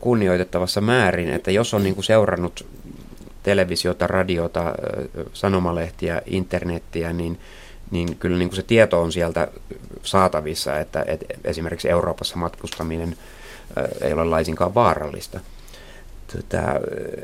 [0.00, 2.66] kunnioitettavassa määrin, että jos on niin kuin seurannut
[3.42, 4.74] televisiota, radiota,
[5.32, 7.40] sanomalehtiä, internettiä, niin,
[7.90, 9.48] niin kyllä niin kuin se tieto on sieltä
[10.02, 13.16] saatavissa, että, että esimerkiksi Euroopassa matkustaminen
[14.00, 15.40] ei ole laisinkaan vaarallista
[16.32, 16.62] tota,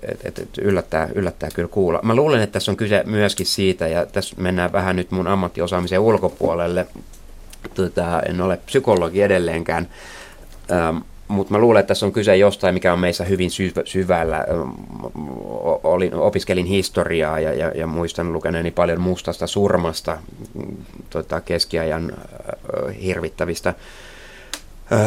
[0.02, 2.00] et, et, et yllättää, yllättää kyllä kuulla.
[2.02, 6.00] Mä luulen, että tässä on kyse myöskin siitä, ja tässä mennään vähän nyt mun ammattiosaamisen
[6.00, 6.86] ulkopuolelle.
[7.74, 9.88] Tota, en ole psykologi edelleenkään,
[10.72, 10.96] ähm,
[11.28, 14.44] mutta mä luulen, että tässä on kyse jostain, mikä on meissä hyvin syv- syvällä.
[15.84, 20.18] Olin, opiskelin historiaa ja, ja, ja muistan lukeneeni paljon mustasta surmasta,
[21.10, 23.74] tota, keskiajan äh, hirvittävistä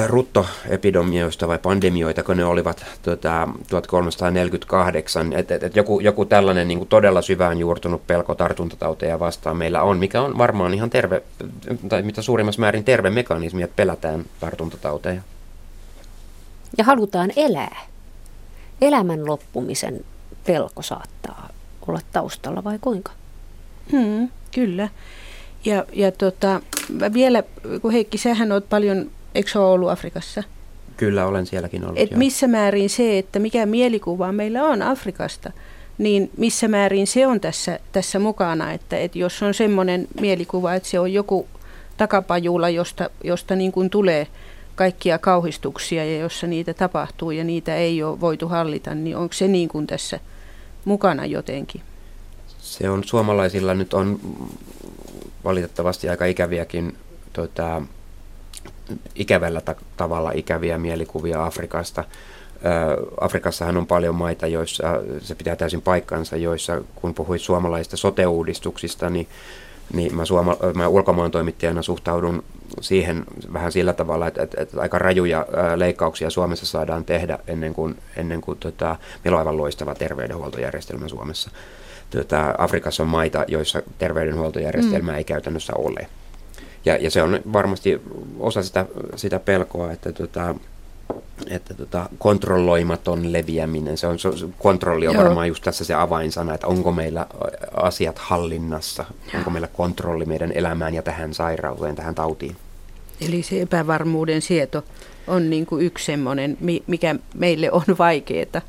[0.07, 5.33] ruttoepidemioista vai pandemioita, kun ne olivat tota, 1348.
[5.33, 9.97] Et, et, et joku, joku tällainen niin todella syvään juurtunut pelko tartuntatauteja vastaan meillä on,
[9.97, 11.23] mikä on varmaan ihan terve,
[11.89, 15.21] tai mitä suurimmassa määrin terve mekanismi, että pelätään tartuntatauteja.
[16.81, 17.77] Ja halutaan elää.
[18.81, 20.05] Elämän loppumisen
[20.45, 21.49] pelko saattaa
[21.87, 23.11] olla taustalla vai kuinka?
[23.91, 24.89] Hmm, kyllä.
[25.65, 26.61] Ja, ja tota,
[27.13, 27.43] vielä,
[27.81, 30.43] kun Heikki, sähän olet paljon, eikö ollut Afrikassa?
[30.97, 31.99] Kyllä, olen sielläkin ollut.
[31.99, 35.51] Et missä määrin se, että mikä mielikuva meillä on Afrikasta,
[35.97, 40.89] niin missä määrin se on tässä, tässä mukana, että, että jos on semmoinen mielikuva, että
[40.89, 41.47] se on joku
[41.97, 44.27] takapajula, josta, josta niin kuin tulee
[44.81, 49.47] kaikkia kauhistuksia ja jossa niitä tapahtuu ja niitä ei ole voitu hallita, niin onko se
[49.47, 50.19] niin kuin tässä
[50.85, 51.81] mukana jotenkin?
[52.59, 54.19] Se on suomalaisilla nyt on
[55.43, 56.97] valitettavasti aika ikäviäkin
[57.33, 57.81] tota,
[59.15, 62.03] ikävällä ta- tavalla ikäviä mielikuvia Afrikasta.
[63.19, 64.83] Afrikassahan on paljon maita, joissa
[65.19, 69.27] se pitää täysin paikkansa, joissa kun puhuit suomalaisista sote-uudistuksista, niin,
[69.93, 72.43] niin mä, suoma, mä ulkomaan toimittajana suhtaudun
[72.81, 73.23] siihen
[73.53, 78.41] vähän sillä tavalla, että, että, että aika rajuja leikkauksia Suomessa saadaan tehdä ennen kuin, ennen
[78.41, 81.51] kuin tota, meillä on aivan loistava terveydenhuoltojärjestelmä Suomessa.
[82.09, 85.17] Tota, Afrikassa on maita, joissa terveydenhuoltojärjestelmää mm.
[85.17, 86.07] ei käytännössä ole.
[86.85, 88.01] Ja, ja se on varmasti
[88.39, 90.55] osa sitä, sitä pelkoa, että, tota,
[91.49, 95.23] että tota, kontrolloimaton leviäminen, se on, se, kontrolli on Joo.
[95.23, 97.27] varmaan just tässä se avainsana, että onko meillä
[97.73, 99.37] asiat hallinnassa, Joo.
[99.37, 102.55] onko meillä kontrolli meidän elämään ja tähän sairauteen, tähän tautiin.
[103.21, 104.83] Eli se epävarmuuden sieto
[105.27, 108.61] on niin kuin yksi semmoinen, mikä meille on vaikeaa.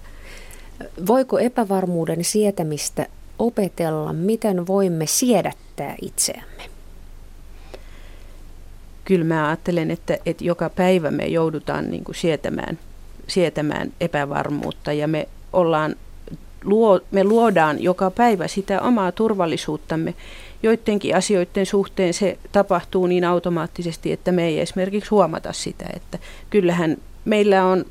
[1.06, 3.06] Voiko epävarmuuden sietämistä
[3.38, 6.71] opetella, miten voimme siedättää itseämme?
[9.04, 12.78] Kyllä mä ajattelen, että, että joka päivä me joudutaan niin kuin sietämään,
[13.26, 15.96] sietämään epävarmuutta ja me, ollaan,
[16.64, 20.14] luo, me luodaan joka päivä sitä omaa turvallisuuttamme.
[20.62, 26.18] Joidenkin asioiden suhteen se tapahtuu niin automaattisesti, että me ei esimerkiksi huomata sitä, että
[26.50, 27.84] kyllähän meillä on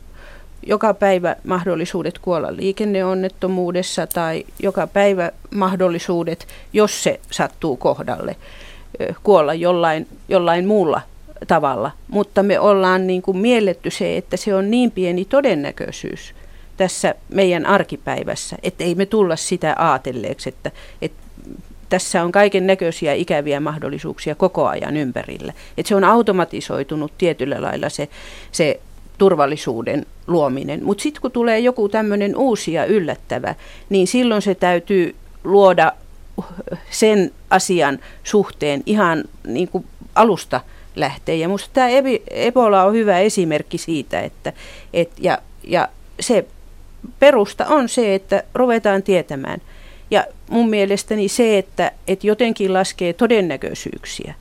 [0.64, 8.36] joka päivä mahdollisuudet kuolla liikenneonnettomuudessa tai joka päivä mahdollisuudet, jos se sattuu kohdalle
[9.24, 11.02] kuolla jollain, jollain muulla
[11.48, 16.34] tavalla, mutta me ollaan niin kuin mielletty se, että se on niin pieni todennäköisyys
[16.78, 21.22] tässä meidän arkipäivässä, että ei me tulla sitä aatelleeksi, että, että
[21.90, 25.54] tässä on kaiken näköisiä ikäviä mahdollisuuksia koko ajan ympärillä.
[25.78, 28.10] Että se on automatisoitunut tietyllä lailla se,
[28.52, 28.80] se
[29.18, 30.84] turvallisuuden luominen.
[30.84, 33.56] Mutta sitten kun tulee joku tämmöinen uusi ja yllättävä,
[33.90, 35.92] niin silloin se täytyy luoda
[36.90, 40.62] sen asian suhteen ihan niin kuin alusta
[40.96, 41.36] lähtee.
[41.36, 41.88] Ja minusta tämä
[42.30, 44.54] Ebola on hyvä esimerkki siitä, että
[44.94, 45.90] et, ja, ja
[46.20, 46.46] se
[47.20, 49.62] perusta on se, että ruvetaan tietämään.
[50.12, 54.34] Ja mun mielestäni se, että, että jotenkin laskee todennäköisyyksiä,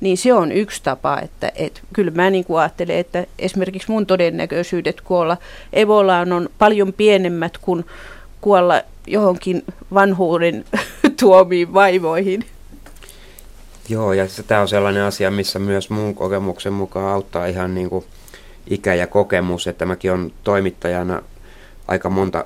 [0.00, 4.06] niin se on yksi tapa, että, että kyllä mä niin kuin ajattelen, että esimerkiksi mun
[4.06, 5.36] todennäköisyydet kuolla
[5.72, 7.84] Ebolaan on paljon pienemmät kuin
[8.40, 10.64] kuolla johonkin vanhuuden
[11.20, 12.44] tuomiin vaivoihin.
[13.88, 18.04] Joo, ja tämä on sellainen asia, missä myös mun kokemuksen mukaan auttaa ihan niin kuin
[18.66, 21.22] ikä ja kokemus, että mäkin on toimittajana
[21.88, 22.44] aika monta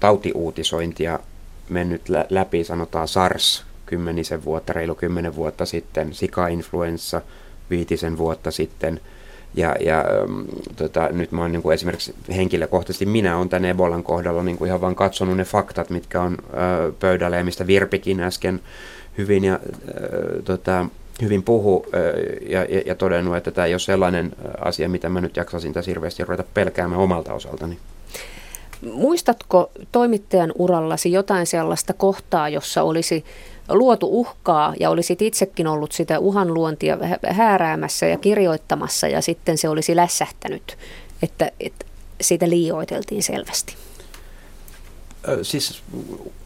[0.00, 1.18] tautiuutisointia
[1.68, 7.20] mennyt läpi, sanotaan SARS kymmenisen vuotta, reilu kymmenen vuotta sitten, sika-influenssa
[7.70, 9.00] viitisen vuotta sitten–
[9.56, 10.44] ja, ja mm,
[10.76, 14.68] tota, nyt mä oon niin kuin esimerkiksi henkilökohtaisesti, minä olen tämän Ebolan kohdalla niin kuin
[14.68, 18.60] ihan vaan katsonut ne faktat, mitkä on ö, pöydällä ja mistä Virpikin äsken
[19.18, 20.86] hyvin, ja, ö, tota,
[21.22, 21.86] hyvin puhu
[22.48, 25.90] ja, ja, ja todennut, että tämä ei ole sellainen asia, mitä mä nyt jaksasin tässä
[25.90, 27.78] hirveästi ruveta pelkäämään omalta osaltani.
[28.92, 33.24] Muistatko toimittajan urallasi jotain sellaista kohtaa, jossa olisi
[33.68, 39.68] luotu uhkaa ja olisit itsekin ollut sitä uhan luontia hääräämässä ja kirjoittamassa ja sitten se
[39.68, 40.78] olisi lässähtänyt,
[41.22, 41.86] että, että
[42.20, 43.74] siitä liioiteltiin selvästi?
[45.42, 45.82] Siis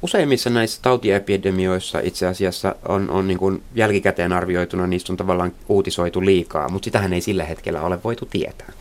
[0.02, 6.24] useimmissa näissä tautiepidemioissa itse asiassa on, on niin kuin jälkikäteen arvioituna, niistä on tavallaan uutisoitu
[6.24, 8.72] liikaa, mutta sitähän ei sillä hetkellä ole voitu tietää.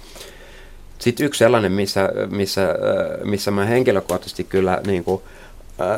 [0.99, 2.75] Sitten yksi sellainen, missä, missä,
[3.23, 5.21] missä mä henkilökohtaisesti kyllä niin kuin,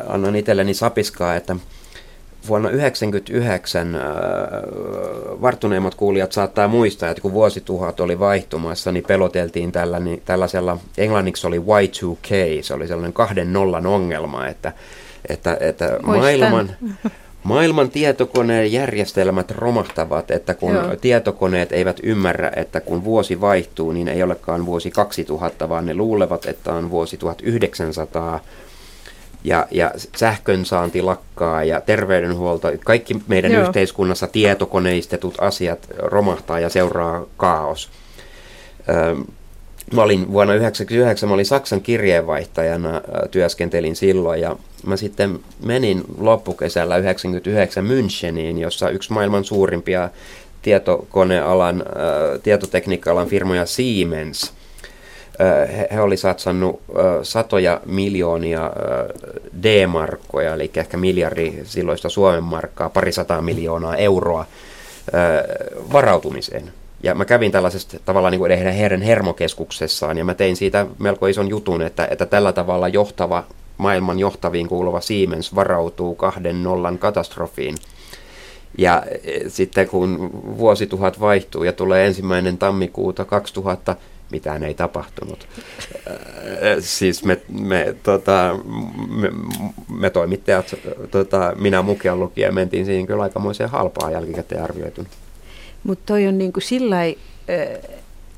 [0.08, 1.56] annan itselleni sapiskaa, että–
[2.48, 4.02] vuonna 1999 äh,
[5.42, 11.48] varttuneimmat kuulijat saattaa muistaa, että kun vuosituhat oli vaihtumassa, niin peloteltiin tällä, niin, tällaisella, englanniksi
[11.48, 14.74] oli Y2K, se oli sellainen kahden nollan ongelma, että,
[15.30, 16.76] että, että maailman,
[17.50, 20.96] maailman tietokoneen järjestelmät romahtavat, että kun Joo.
[21.02, 26.46] tietokoneet eivät ymmärrä, että kun vuosi vaihtuu, niin ei olekaan vuosi 2000, vaan ne luulevat,
[26.46, 28.40] että on vuosi 1900
[29.44, 33.64] ja, ja sähkön saanti lakkaa ja terveydenhuolto, kaikki meidän Joo.
[33.64, 37.90] yhteiskunnassa tietokoneistetut asiat romahtaa ja seuraa kaos.
[38.90, 39.16] Ö,
[39.94, 46.98] mä olin vuonna 1999, mä olin Saksan kirjeenvaihtajana, työskentelin silloin ja mä sitten menin loppukesällä
[46.98, 50.10] 99 Müncheniin, jossa yksi maailman suurimpia
[50.62, 51.84] tietokonealan,
[52.44, 54.54] tietotekniikka-alan firmoja Siemens–
[55.92, 56.82] he oli satsannut
[57.24, 58.72] satoja miljoonia
[59.64, 64.46] D-markkoja, eli ehkä miljardi silloista Suomen markkaa, parisataa miljoonaa euroa
[65.94, 66.72] varautumiseen.
[67.04, 71.50] Ja mä kävin tällaisesta tavallaan niin kuin heidän hermokeskuksessaan ja mä tein siitä melko ison
[71.50, 73.44] jutun, että, että tällä tavalla johtava,
[73.78, 77.76] maailman johtaviin kuuluva Siemens varautuu kahden nollan katastrofiin.
[78.78, 83.96] Ja e, sitten kun vuosituhat vaihtuu ja tulee ensimmäinen tammikuuta 2000,
[84.32, 85.48] mitään ei tapahtunut.
[86.80, 88.60] siis me, me, tota,
[89.08, 89.32] me,
[89.90, 90.76] me toimittajat,
[91.12, 95.10] tota, minä mukaan lukien, mentiin siihen kyllä aikamoiseen halpaa jälkikäteen arvioituna.
[95.84, 96.64] Mutta toi on niin kuin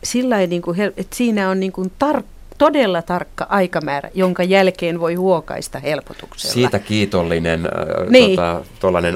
[0.03, 2.23] sillä niin kuin, että siinä on niin kuin tar-
[2.57, 6.53] todella tarkka aikamäärä, jonka jälkeen voi huokaista helpotuksella.
[6.53, 7.69] Siitä kiitollinen
[8.09, 8.29] niin.
[8.29, 8.61] tota,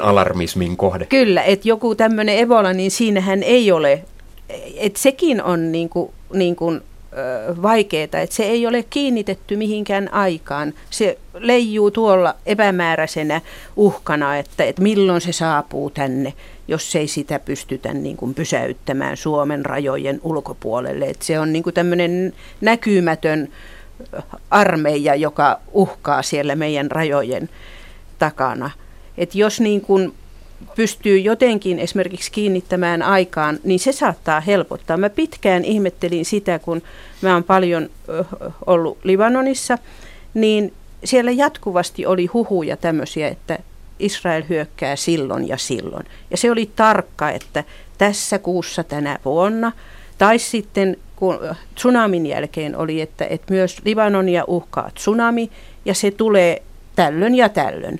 [0.02, 1.06] alarmismin kohde.
[1.06, 4.04] Kyllä, että joku tämmöinen Ebola, niin siinähän ei ole,
[4.76, 6.82] että sekin on niin kuin niin kuin,
[7.62, 10.74] vaikeaa, että se ei ole kiinnitetty mihinkään aikaan.
[10.90, 13.42] Se leijuu tuolla epämääräisenä
[13.76, 16.34] uhkana, että, että milloin se saapuu tänne,
[16.68, 21.06] jos ei sitä pystytä niin kuin pysäyttämään Suomen rajojen ulkopuolelle.
[21.06, 23.50] Että se on niin kuin tämmöinen näkymätön
[24.50, 27.50] armeija, joka uhkaa siellä meidän rajojen
[28.20, 28.72] takana.
[29.18, 30.14] Et jos niin kuin
[30.76, 34.98] pystyy jotenkin esimerkiksi kiinnittämään aikaan, niin se saattaa helpottaa.
[34.98, 36.82] Mä pitkään ihmettelin sitä, kun
[37.22, 37.90] mä oon paljon
[38.66, 39.78] ollut Libanonissa,
[40.34, 43.60] niin siellä jatkuvasti oli huhuja tämmöisiä, että
[44.00, 46.06] Israel hyökkää silloin ja silloin.
[46.32, 47.64] Ja se oli tarkka, että
[47.98, 49.72] tässä kuussa tänä vuonna,
[50.18, 51.40] tai sitten kun
[51.76, 55.52] tsunamin jälkeen oli, että, että myös Libanonia uhkaa tsunami,
[55.86, 56.62] ja se tulee
[56.96, 58.00] tällöin ja tällöin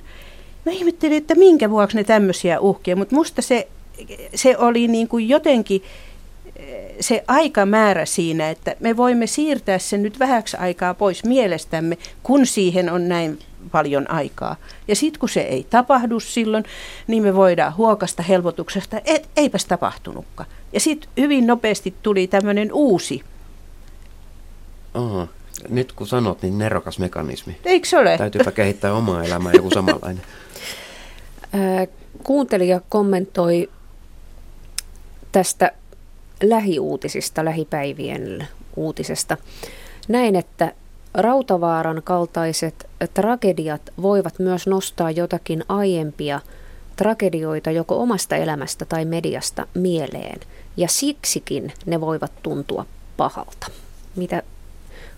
[0.66, 3.68] mä ihmettelin, että minkä vuoksi ne tämmöisiä uhkia, mutta musta se,
[4.34, 5.82] se oli niin kuin jotenkin
[7.00, 12.92] se aikamäärä siinä, että me voimme siirtää sen nyt vähäksi aikaa pois mielestämme, kun siihen
[12.92, 13.38] on näin
[13.72, 14.56] paljon aikaa.
[14.88, 16.64] Ja sitten kun se ei tapahdu silloin,
[17.06, 20.48] niin me voidaan huokasta helpotuksesta, et eipäs tapahtunutkaan.
[20.72, 23.22] Ja sitten hyvin nopeasti tuli tämmöinen uusi.
[24.94, 25.26] Aha.
[25.68, 27.56] Nyt kun sanot, niin nerokas mekanismi.
[27.64, 28.18] Eikö se ole?
[28.18, 30.22] Täytyypä kehittää omaa elämää joku samanlainen.
[32.22, 33.70] Kuuntelija kommentoi
[35.32, 35.72] tästä
[36.42, 39.36] lähiuutisista, lähipäivien uutisesta.
[40.08, 40.72] Näin, että
[41.14, 46.40] Rautavaaran kaltaiset tragediat voivat myös nostaa jotakin aiempia
[46.96, 50.40] tragedioita joko omasta elämästä tai mediasta mieleen,
[50.76, 52.86] ja siksikin ne voivat tuntua
[53.16, 53.66] pahalta.
[54.16, 54.42] Mitä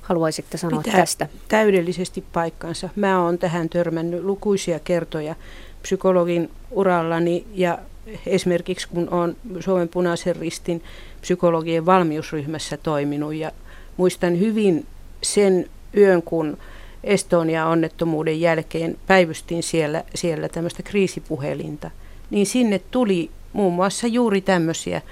[0.02, 1.26] haluaisitte sanoa Pitää tästä?
[1.48, 2.88] täydellisesti paikkansa.
[2.96, 5.34] Mä oon tähän törmännyt lukuisia kertoja
[5.82, 7.78] psykologin urallani ja
[8.26, 10.82] esimerkiksi kun olen Suomen punaisen ristin
[11.20, 13.52] psykologien valmiusryhmässä toiminut ja
[13.96, 14.86] muistan hyvin
[15.22, 15.66] sen
[15.96, 16.58] yön, kun
[17.04, 21.90] Estonia-onnettomuuden jälkeen päivystin siellä, siellä tämmöistä kriisipuhelinta,
[22.30, 25.02] niin sinne tuli muun muassa juuri tämmöisiä,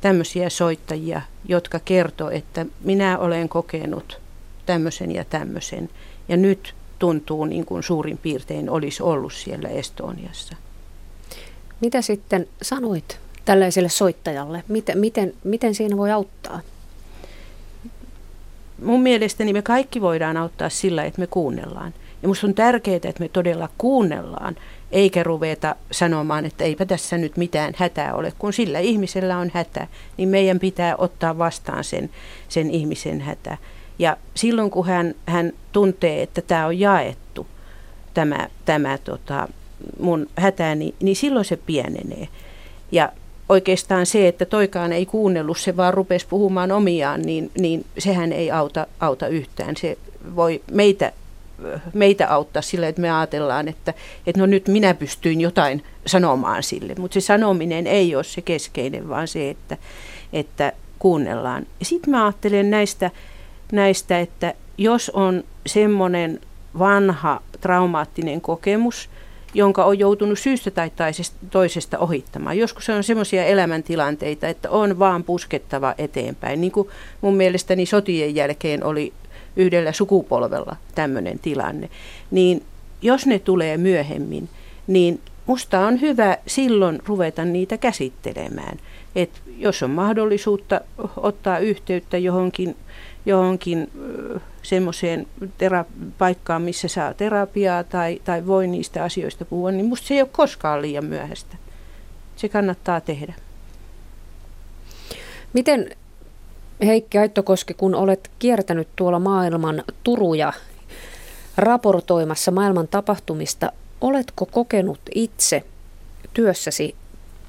[0.00, 4.20] tämmöisiä soittajia, jotka kertoi, että minä olen kokenut
[4.66, 5.90] tämmöisen ja tämmöisen.
[6.28, 10.56] Ja nyt tuntuu niin kuin suurin piirtein olisi ollut siellä Estoniassa.
[11.80, 14.64] Mitä sitten sanoit tällaiselle soittajalle?
[14.68, 16.60] Miten, miten, miten siinä voi auttaa?
[18.82, 21.94] Mun mielestäni me kaikki voidaan auttaa sillä, että me kuunnellaan.
[22.22, 24.56] Ja musta on tärkeää, että me todella kuunnellaan,
[24.92, 28.32] eikä ruveta sanomaan, että eipä tässä nyt mitään hätää ole.
[28.38, 29.86] Kun sillä ihmisellä on hätä,
[30.16, 32.10] niin meidän pitää ottaa vastaan sen,
[32.48, 33.58] sen ihmisen hätä.
[33.98, 37.46] Ja silloin kun hän, hän tuntee, että tämä on jaettu,
[38.14, 39.48] tämä, tämä tota,
[40.00, 42.28] mun hätäni, niin silloin se pienenee.
[42.92, 43.12] Ja
[43.48, 48.50] oikeastaan se, että toikaan ei kuunnellut, se vaan rupesi puhumaan omiaan, niin, niin sehän ei
[48.50, 49.76] auta, auta yhtään.
[49.76, 49.98] Se
[50.36, 51.12] voi meitä,
[51.92, 53.94] meitä auttaa sillä, että me ajatellaan, että,
[54.26, 56.94] että no nyt minä pystyin jotain sanomaan sille.
[56.98, 59.76] Mutta se sanominen ei ole se keskeinen, vaan se, että,
[60.32, 61.66] että kuunnellaan.
[61.82, 63.10] Sitten mä ajattelen näistä
[63.72, 66.40] näistä, että jos on semmoinen
[66.78, 69.08] vanha traumaattinen kokemus,
[69.54, 70.90] jonka on joutunut syystä tai
[71.50, 72.58] toisesta ohittamaan.
[72.58, 76.60] Joskus on semmoisia elämäntilanteita, että on vaan puskettava eteenpäin.
[76.60, 76.88] Niin kuin
[77.20, 79.12] mun mielestäni sotien jälkeen oli
[79.56, 81.88] yhdellä sukupolvella tämmöinen tilanne.
[82.30, 82.62] Niin
[83.02, 84.48] jos ne tulee myöhemmin,
[84.86, 88.78] niin musta on hyvä silloin ruveta niitä käsittelemään.
[89.16, 90.80] Et jos on mahdollisuutta
[91.16, 92.76] ottaa yhteyttä johonkin
[93.26, 93.90] johonkin
[94.62, 95.26] semmoiseen
[95.58, 95.84] tera-
[96.18, 100.28] paikkaan, missä saa terapiaa tai, tai voi niistä asioista puhua, niin musta se ei ole
[100.32, 101.56] koskaan liian myöhäistä.
[102.36, 103.34] Se kannattaa tehdä.
[105.52, 105.90] Miten
[106.84, 110.52] Heikki Aittokoski, kun olet kiertänyt tuolla maailman turuja
[111.56, 115.64] raportoimassa maailman tapahtumista, oletko kokenut itse
[116.34, 116.94] työssäsi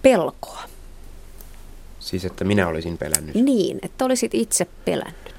[0.02, 0.64] pelkoa?
[2.00, 3.36] Siis, että minä olisin pelännyt.
[3.36, 5.35] Niin, että olisit itse pelännyt.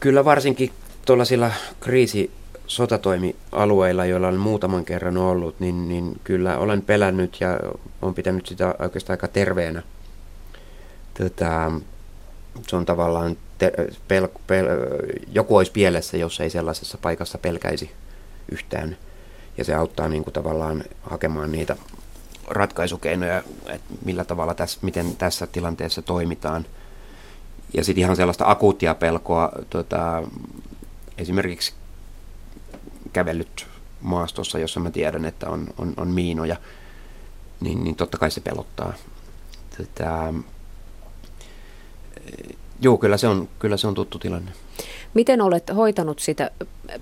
[0.00, 0.72] Kyllä varsinkin
[1.06, 2.30] tuollaisilla kriisi
[2.66, 7.60] sotatoimialueilla, joilla olen muutaman kerran ollut, niin, niin kyllä olen pelännyt ja
[8.02, 9.82] olen pitänyt sitä oikeastaan aika terveenä.
[11.14, 11.70] Tätä,
[12.68, 13.72] se on tavallaan, te,
[14.08, 14.66] pel, pel,
[15.32, 17.90] joku olisi pielessä, jos ei sellaisessa paikassa pelkäisi
[18.52, 18.96] yhtään.
[19.58, 21.76] Ja se auttaa niin kuin tavallaan hakemaan niitä
[22.48, 26.66] ratkaisukeinoja, että millä tavalla tässä, miten tässä tilanteessa toimitaan.
[27.74, 30.22] Ja sitten ihan sellaista akuuttia pelkoa, tota,
[31.18, 31.72] esimerkiksi
[33.12, 33.66] kävellyt
[34.00, 36.56] maastossa, jossa mä tiedän, että on, on, on miinoja,
[37.60, 38.92] niin, niin totta kai se pelottaa.
[39.78, 40.32] Tätä,
[42.80, 44.52] joo, kyllä se, on, kyllä se on tuttu tilanne.
[45.14, 46.50] Miten olet hoitanut sitä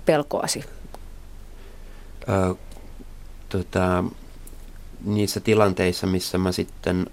[0.05, 0.63] pelkoasi?
[2.29, 2.55] Ö,
[3.49, 4.03] tota,
[5.05, 7.07] niissä tilanteissa, missä mä sitten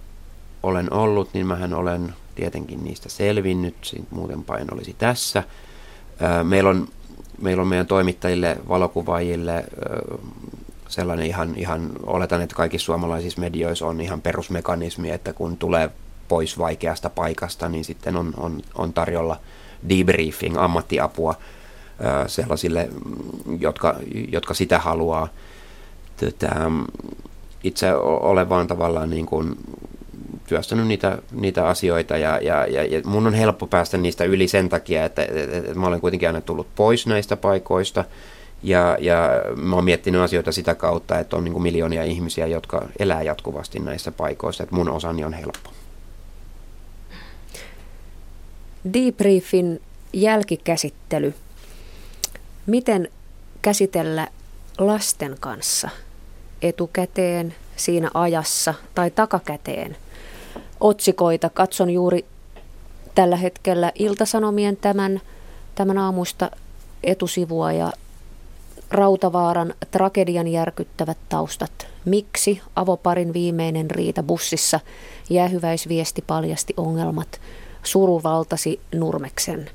[0.62, 5.42] olen ollut, niin mähän olen tietenkin niistä selvinnyt, muuten pain olisi tässä.
[6.42, 6.88] Meillä on,
[7.40, 9.64] meillä on meidän toimittajille, valokuvaajille
[10.88, 15.90] sellainen ihan, ihan, oletan, että kaikissa suomalaisissa medioissa on ihan perusmekanismi, että kun tulee
[16.28, 19.40] pois vaikeasta paikasta, niin sitten on, on, on tarjolla
[19.88, 21.34] debriefing, ammattiapua
[22.26, 22.88] sellaisille,
[23.58, 23.96] jotka,
[24.32, 25.28] jotka sitä haluaa.
[26.16, 26.70] Tätä,
[27.64, 29.56] itse olen vaan tavallaan niin kuin
[30.48, 34.68] työstänyt niitä, niitä asioita ja, ja, ja, ja mun on helppo päästä niistä yli sen
[34.68, 38.04] takia, että, että, että mä olen kuitenkin aina tullut pois näistä paikoista
[38.62, 42.88] ja, ja mä oon miettinyt asioita sitä kautta, että on niin kuin miljoonia ihmisiä, jotka
[42.98, 45.70] elää jatkuvasti näissä paikoissa, että mun osani on helppo.
[48.94, 49.80] Debriefin
[50.12, 51.34] jälkikäsittely.
[52.66, 53.08] Miten
[53.62, 54.28] käsitellä
[54.78, 55.88] lasten kanssa
[56.62, 59.96] etukäteen, siinä ajassa tai takakäteen
[60.82, 61.50] otsikoita.
[61.50, 62.24] Katson juuri
[63.14, 65.20] tällä hetkellä Iltasanomien tämän,
[65.74, 66.50] tämän aamuista
[67.02, 67.92] etusivua ja
[68.90, 71.86] Rautavaaran tragedian järkyttävät taustat.
[72.04, 74.80] Miksi avoparin viimeinen riita bussissa
[75.30, 77.40] jäähyväisviesti paljasti ongelmat
[77.82, 79.70] suruvaltasi Nurmeksen.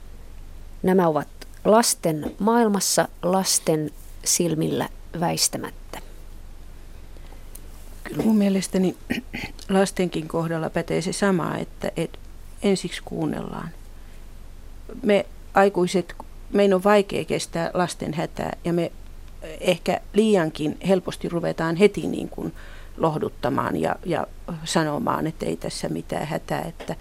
[0.84, 1.28] Nämä ovat
[1.66, 3.91] lasten maailmassa lasten
[4.26, 4.89] silmillä
[5.20, 5.87] väistämättä.
[8.08, 8.95] Kyllä mun mielestäni
[9.70, 12.20] lastenkin kohdalla pätee se sama, että, että
[12.64, 13.70] ensiksi kuunnellaan.
[15.03, 16.16] Me aikuiset,
[16.53, 18.91] meidän on vaikea kestää lasten hätää ja me
[19.62, 22.53] ehkä liiankin helposti ruvetaan heti niin kuin
[22.97, 24.28] lohduttamaan ja, ja
[24.64, 26.62] sanomaan, että ei tässä mitään hätää.
[26.62, 26.95] Että,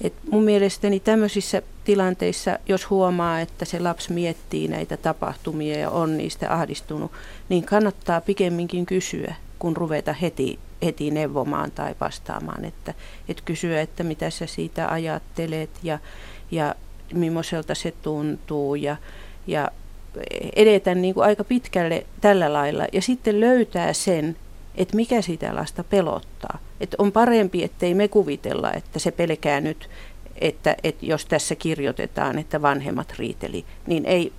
[0.00, 6.16] et mun mielestäni tämmöisissä tilanteissa, jos huomaa, että se lapsi miettii näitä tapahtumia ja on
[6.16, 7.12] niistä ahdistunut,
[7.48, 12.64] niin kannattaa pikemminkin kysyä, kun ruveta heti, heti neuvomaan tai vastaamaan.
[12.64, 12.94] Että,
[13.28, 15.98] että kysyä, että mitä sä siitä ajattelet ja,
[16.50, 16.74] ja
[17.14, 18.96] millaiselta se tuntuu ja,
[19.46, 19.70] ja
[20.56, 24.36] edetä niin kuin aika pitkälle tällä lailla ja sitten löytää sen,
[24.74, 26.58] että mikä sitä lasta pelottaa.
[26.80, 29.90] Että on parempi, ettei me kuvitella, että se pelkää nyt,
[30.40, 34.32] että, että jos tässä kirjoitetaan, että vanhemmat riiteli, niin ei,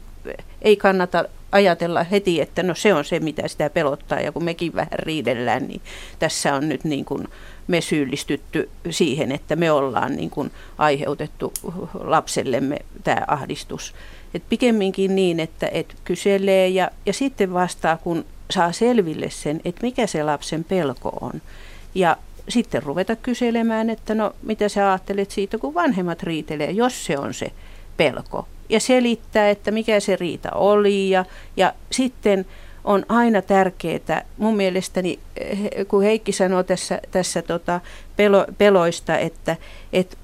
[0.62, 4.20] ei kannata ajatella heti, että no se on se, mitä sitä pelottaa.
[4.20, 5.82] Ja kun mekin vähän riidellään, niin
[6.20, 7.28] tässä on nyt niin kuin
[7.68, 11.54] me syyllistytty siihen, että me ollaan niin kuin aiheutettu
[11.94, 13.94] lapsellemme tämä ahdistus.
[14.34, 19.82] Et pikemminkin niin, että et kyselee ja, ja sitten vastaa, kun saa selville sen, että
[19.82, 21.42] mikä se lapsen pelko on.
[21.96, 22.18] Ja
[22.50, 27.34] sitten ruveta kyselemään, että no mitä sä ajattelet siitä, kun vanhemmat riitelee, jos se on
[27.34, 27.52] se
[27.98, 28.48] pelko.
[28.74, 31.10] Ja selittää, että mikä se riita oli.
[31.10, 31.26] Ja,
[31.58, 32.46] ja sitten
[32.84, 35.20] on aina tärkeää, mun mielestäni,
[35.88, 37.82] kun Heikki sanoi tässä, tässä tota
[38.16, 39.56] pelo, peloista, että,
[39.94, 40.18] että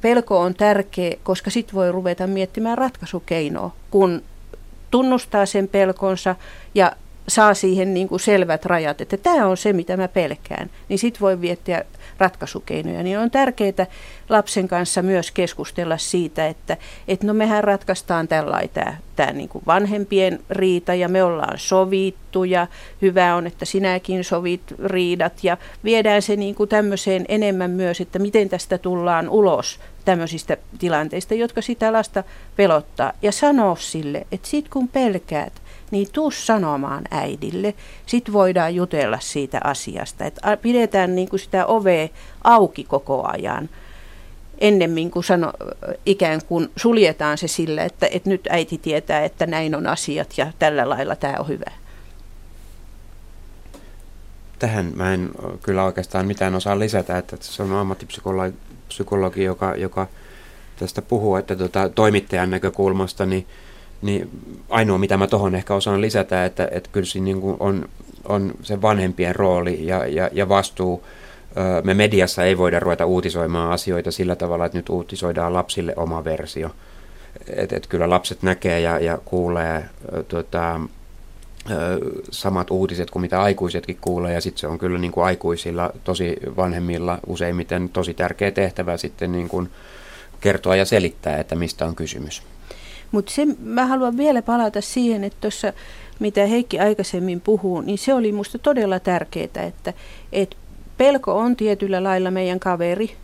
[0.00, 4.22] pelko on tärkeä, koska sitten voi ruveta miettimään ratkaisukeinoa, kun
[4.90, 6.36] tunnustaa sen pelkonsa
[6.74, 6.92] ja
[7.28, 11.20] saa siihen niin kuin selvät rajat, että tämä on se, mitä mä pelkään, niin sitten
[11.20, 11.84] voi viettää
[12.20, 13.02] ratkaisukeinoja.
[13.02, 13.86] Niin on tärkeää
[14.28, 16.76] lapsen kanssa myös keskustella siitä, että,
[17.08, 22.66] että no mehän ratkaistaan tällainen tämä, tämä niin vanhempien riita ja me ollaan sovittu ja
[23.02, 28.48] hyvä on, että sinäkin sovit riidat ja viedään se niin tämmöiseen enemmän myös, että miten
[28.48, 32.24] tästä tullaan ulos tämmöisistä tilanteista, jotka sitä lasta
[32.56, 35.52] pelottaa ja sanoo sille, että sit kun pelkäät,
[35.90, 37.74] niin tuu sanomaan äidille.
[38.06, 40.24] Sitten voidaan jutella siitä asiasta.
[40.24, 42.08] Että pidetään niin kuin sitä ovea
[42.44, 43.68] auki koko ajan
[44.60, 45.52] ennemmin kuin sano,
[46.06, 50.52] ikään kuin suljetaan se sillä, että, että nyt äiti tietää, että näin on asiat ja
[50.58, 51.70] tällä lailla tämä on hyvä.
[54.58, 55.30] Tähän mä en
[55.62, 60.06] kyllä oikeastaan mitään osaa lisätä, että se on ammattipsykologi, joka, joka
[60.78, 63.46] tästä puhuu, että tuota, toimittajan näkökulmasta, niin
[64.02, 64.30] niin
[64.68, 67.88] ainoa, mitä mä tuohon ehkä osaan lisätä, että, että kyllä siinä niin on,
[68.24, 71.04] on se vanhempien rooli ja, ja, ja vastuu.
[71.84, 76.70] Me mediassa ei voida ruveta uutisoimaan asioita sillä tavalla, että nyt uutisoidaan lapsille oma versio.
[77.56, 79.84] Että et kyllä lapset näkee ja, ja kuulee
[80.28, 80.80] tuota,
[82.30, 86.36] samat uutiset kuin mitä aikuisetkin kuulee, ja sitten se on kyllä niin kuin aikuisilla, tosi
[86.56, 89.70] vanhemmilla useimmiten tosi tärkeä tehtävä sitten niin kuin
[90.40, 92.42] kertoa ja selittää, että mistä on kysymys.
[93.12, 93.32] Mutta
[93.62, 95.72] mä haluan vielä palata siihen, että tuossa
[96.18, 99.92] mitä Heikki aikaisemmin puhuu, niin se oli musta todella tärkeää, että,
[100.32, 100.56] että
[100.96, 103.16] pelko on tietyllä lailla meidän kaveri,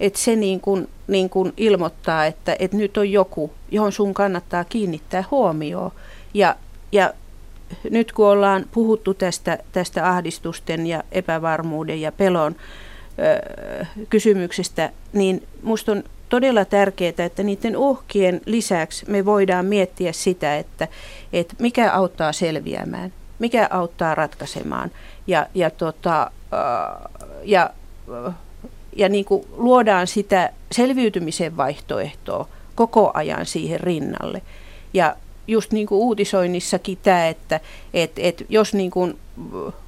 [0.00, 4.64] että se niin kuin, niin kuin ilmoittaa, että, että nyt on joku, johon sun kannattaa
[4.64, 5.90] kiinnittää huomioon.
[6.34, 6.56] Ja,
[6.92, 7.14] ja
[7.90, 12.56] nyt kun ollaan puhuttu tästä, tästä ahdistusten ja epävarmuuden ja pelon
[13.18, 20.56] ö, kysymyksestä, niin musta on todella tärkeää, että niiden uhkien lisäksi me voidaan miettiä sitä,
[20.56, 20.88] että,
[21.32, 24.90] että mikä auttaa selviämään, mikä auttaa ratkaisemaan
[25.26, 26.30] ja, ja, tota,
[27.44, 27.70] ja,
[28.96, 34.42] ja niin kuin luodaan sitä selviytymisen vaihtoehtoa koko ajan siihen rinnalle.
[34.94, 35.16] Ja
[35.46, 37.60] just niin kuin uutisoinnissakin tämä, että
[37.94, 39.18] et, et jos niin kuin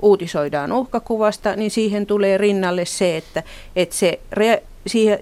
[0.02, 3.42] uutisoidaan uhkakuvasta, niin siihen tulee rinnalle se, että
[3.76, 4.62] et se re,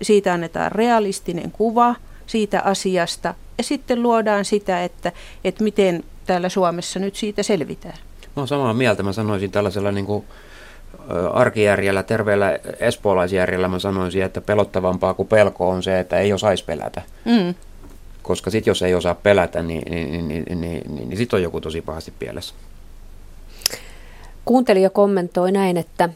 [0.03, 1.95] siitä annetaan realistinen kuva
[2.27, 5.13] siitä asiasta ja sitten luodaan sitä, että,
[5.45, 7.99] että miten täällä Suomessa nyt siitä selvitään.
[8.37, 9.03] Mä samaa mieltä.
[9.03, 10.25] Mä sanoisin tällaisella niin kuin
[11.33, 17.03] arkijärjellä, terveellä espoolaisjärjellä mä sanoisin, että pelottavampaa kuin pelko on se, että ei osaisi pelätä.
[17.25, 17.55] Mm.
[18.23, 21.43] Koska sitten jos ei osaa pelätä, niin, niin, niin, niin, niin, niin, niin sitten on
[21.43, 22.55] joku tosi pahasti pielessä.
[24.51, 26.09] Kuuntelija kommentoi näin, että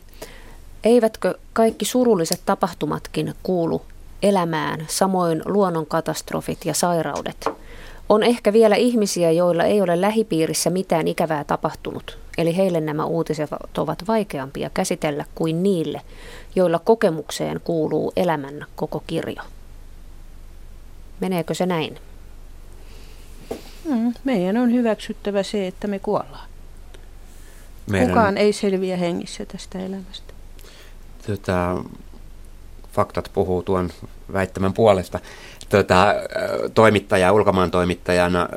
[0.84, 3.82] Eivätkö kaikki surulliset tapahtumatkin kuulu
[4.22, 7.48] elämään, samoin luonnonkatastrofit ja sairaudet?
[8.08, 13.50] On ehkä vielä ihmisiä, joilla ei ole lähipiirissä mitään ikävää tapahtunut, eli heille nämä uutiset
[13.78, 16.00] ovat vaikeampia käsitellä kuin niille,
[16.56, 19.42] joilla kokemukseen kuuluu elämän koko kirjo.
[21.20, 21.98] Meneekö se näin?
[23.84, 26.53] Mm, meidän on hyväksyttävä se, että me kuollaan.
[27.90, 28.08] Meidän...
[28.08, 30.34] Kukaan ei selviä hengissä tästä elämästä
[31.26, 31.84] tota,
[32.92, 33.90] faktat puhuu tuon
[34.32, 35.20] väittämän puolesta.
[35.68, 36.14] Tota,
[36.74, 38.48] toimittaja, ulkomaan toimittajana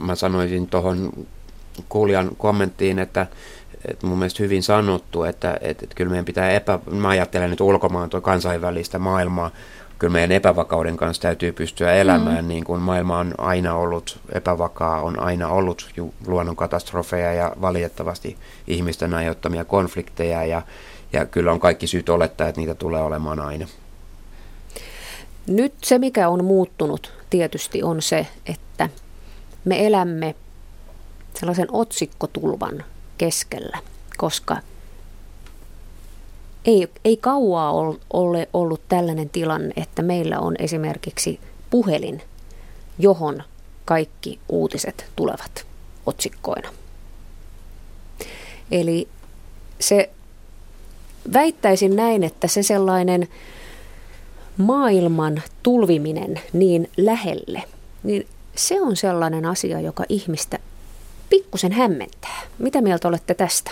[0.00, 1.12] mä sanoisin tuohon
[1.88, 3.26] kuulijan kommenttiin, että,
[3.88, 7.60] että mun mielestä hyvin sanottu, että, että, että kyllä meidän pitää epä, mä ajattelen nyt
[7.60, 9.50] ulkomaan tuo kansainvälistä maailmaa,
[9.98, 12.48] kyllä meidän epävakauden kanssa täytyy pystyä elämään, mm.
[12.48, 15.90] niin kuin maailma on aina ollut epävakaa, on aina ollut
[16.26, 18.36] luonnonkatastrofeja ja valitettavasti
[18.66, 20.62] ihmisten aiheuttamia konflikteja ja,
[21.12, 23.66] ja kyllä on kaikki syyt olettaa, että niitä tulee olemaan aina.
[25.46, 28.88] Nyt se, mikä on muuttunut tietysti on se, että
[29.64, 30.34] me elämme
[31.34, 32.84] sellaisen otsikkotulvan
[33.18, 33.78] keskellä,
[34.16, 34.56] koska
[36.64, 37.72] ei, ei kauaa
[38.12, 41.40] ole ollut tällainen tilanne, että meillä on esimerkiksi
[41.70, 42.22] puhelin,
[42.98, 43.42] johon
[43.84, 45.66] kaikki uutiset tulevat
[46.06, 46.68] otsikkoina.
[48.70, 49.08] Eli
[49.80, 50.10] se
[51.32, 53.28] väittäisin näin, että se sellainen
[54.56, 57.62] maailman tulviminen niin lähelle,
[58.02, 60.58] niin se on sellainen asia, joka ihmistä
[61.30, 62.42] pikkusen hämmentää.
[62.58, 63.70] Mitä mieltä olette tästä?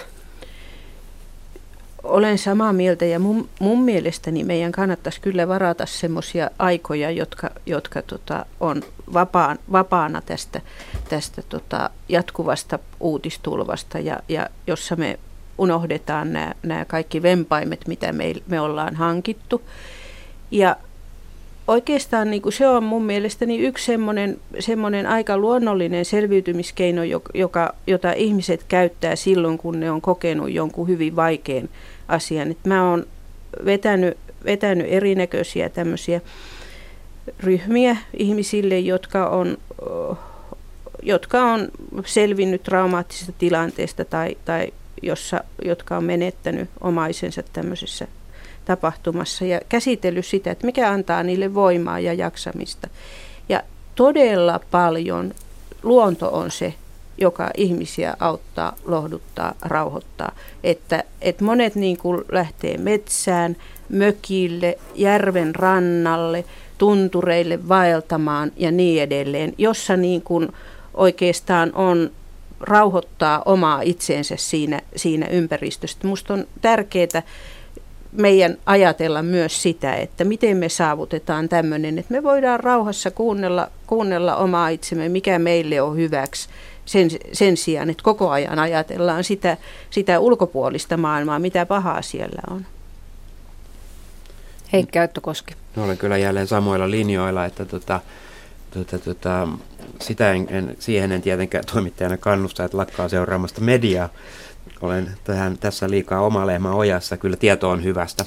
[2.02, 8.02] Olen samaa mieltä ja mun, mun mielestäni meidän kannattaisi kyllä varata semmoisia aikoja, jotka, jotka
[8.02, 8.82] tota, on
[9.12, 10.60] vapaan, vapaana tästä,
[11.08, 15.18] tästä tota, jatkuvasta uutistulvasta ja, ja jossa me
[15.58, 19.62] unohdetaan nämä, kaikki vempaimet, mitä me, me ollaan hankittu.
[20.50, 20.76] Ja
[21.68, 27.02] oikeastaan niin kuin se on mun mielestäni yksi semmoinen, semmoinen aika luonnollinen selviytymiskeino,
[27.34, 31.68] joka, jota ihmiset käyttää silloin, kun ne on kokenut jonkun hyvin vaikean
[32.08, 32.50] asian.
[32.50, 33.06] Et mä oon
[33.64, 36.20] vetänyt, vetänyt erinäköisiä tämmöisiä
[37.40, 39.58] ryhmiä ihmisille, jotka on,
[41.02, 41.68] jotka on
[42.06, 44.72] selvinnyt traumaattisesta tilanteesta tai, tai
[45.02, 48.06] jossa, jotka on menettänyt omaisensa tämmöisessä
[48.64, 52.88] tapahtumassa ja käsitellyt sitä, että mikä antaa niille voimaa ja jaksamista.
[53.48, 53.62] Ja
[53.94, 55.34] todella paljon
[55.82, 56.74] luonto on se,
[57.22, 60.32] joka ihmisiä auttaa, lohduttaa, rauhoittaa.
[60.64, 63.56] Että, että monet niin kuin lähtee metsään,
[63.88, 66.44] mökille, järven rannalle,
[66.78, 70.48] tuntureille vaeltamaan ja niin edelleen, jossa niin kuin
[70.94, 72.10] oikeastaan on
[72.60, 75.98] rauhoittaa omaa itseensä siinä, siinä ympäristössä.
[76.02, 77.22] Minusta on tärkeää
[78.12, 84.36] meidän ajatella myös sitä, että miten me saavutetaan tämmöinen, että me voidaan rauhassa kuunnella, kuunnella
[84.36, 86.48] omaa itsemme, mikä meille on hyväksi
[86.92, 89.56] sen, sen sijaan, että koko ajan ajatellaan sitä,
[89.90, 92.66] sitä ulkopuolista maailmaa, mitä pahaa siellä on.
[94.72, 95.54] Heikki Aittokoski.
[95.76, 98.00] No, olen kyllä jälleen samoilla linjoilla, että tota,
[98.70, 99.48] tota, tota,
[100.00, 104.08] sitä en, en, siihen en tietenkään toimittajana kannusta, että lakkaa seuraamasta mediaa.
[104.80, 107.16] Olen tähän, tässä liikaa oma lehmä ojassa.
[107.16, 108.24] Kyllä tieto on hyvästä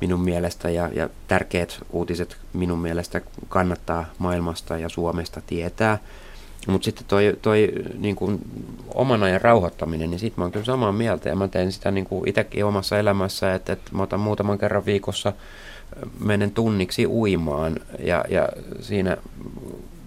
[0.00, 5.98] minun mielestä ja, ja tärkeät uutiset minun mielestä kannattaa maailmasta ja Suomesta tietää.
[6.66, 8.38] Mutta sitten toi, toi niin kuin
[8.94, 12.04] oman ajan rauhoittaminen, niin sitten mä oon kyllä samaa mieltä ja mä teen sitä niin
[12.04, 15.32] kuin itsekin omassa elämässä, että, että mä otan muutaman kerran viikossa
[16.20, 18.48] menen tunniksi uimaan ja, ja
[18.80, 19.16] siinä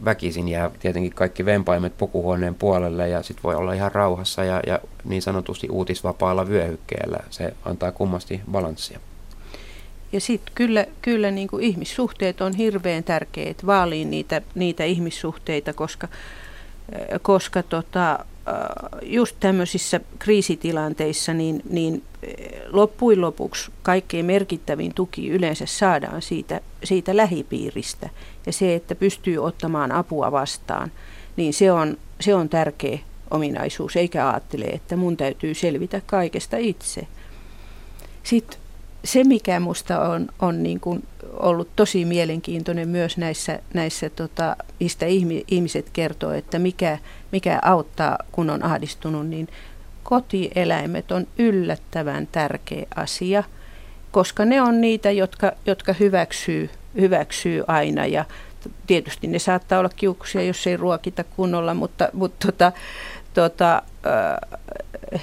[0.06, 4.80] väkisin jää tietenkin kaikki vempaimet pukuhuoneen puolelle ja sitten voi olla ihan rauhassa ja, ja
[5.04, 7.20] niin sanotusti uutisvapaalla vyöhykkeellä.
[7.30, 9.00] Se antaa kummasti balanssia.
[10.12, 16.08] Ja sitten kyllä, kyllä niin kuin ihmissuhteet on hirveän tärkeät, vaaliin niitä, niitä ihmissuhteita, koska,
[17.22, 18.26] koska tota,
[19.02, 22.04] just tämmöisissä kriisitilanteissa niin, niin
[22.72, 28.10] loppujen lopuksi kaikkein merkittävin tuki yleensä saadaan siitä, siitä lähipiiristä.
[28.46, 30.92] Ja se, että pystyy ottamaan apua vastaan,
[31.36, 33.00] niin se on, se on tärkeä
[33.32, 37.08] ominaisuus, eikä ajattele, että mun täytyy selvitä kaikesta itse.
[38.24, 38.60] Sitten
[39.04, 41.04] se, mikä minusta on, on niin kuin
[41.40, 45.06] ollut tosi mielenkiintoinen myös näissä, näissä tota, mistä
[45.48, 46.98] ihmiset kertoo, että mikä,
[47.32, 49.48] mikä auttaa, kun on ahdistunut, niin
[50.04, 53.44] kotieläimet on yllättävän tärkeä asia,
[54.12, 58.26] koska ne on niitä, jotka, jotka hyväksyy, hyväksyy aina ja
[58.88, 62.72] tietysti ne saattaa olla kiukkuisia, jos ei ruokita kunnolla, mutta, mutta tota,
[63.34, 63.82] tota,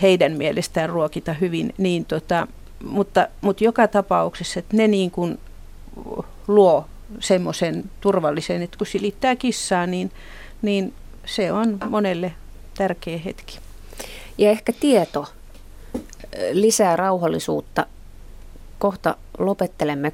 [0.03, 2.47] heidän mielestään ruokita hyvin, niin tota,
[2.85, 5.39] mutta, mutta joka tapauksessa, että ne niin kuin
[6.49, 6.87] luo
[7.21, 10.11] semmoisen turvallisen, että kun silittää kissaa, niin,
[10.63, 10.95] niin
[11.27, 12.33] se on monelle
[12.75, 13.59] tärkeä hetki.
[14.39, 15.27] Ja ehkä tieto
[16.53, 17.87] lisää rauhallisuutta.
[18.79, 20.13] Kohta lopettelemme,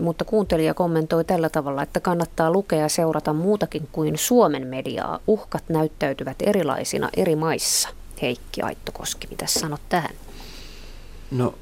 [0.00, 5.18] mutta kuuntelija kommentoi tällä tavalla, että kannattaa lukea ja seurata muutakin kuin Suomen mediaa.
[5.26, 7.88] Uhkat näyttäytyvät erilaisina eri maissa.
[8.22, 10.14] Heikki Aittokoski, mitä sanot tähän?
[11.30, 11.54] No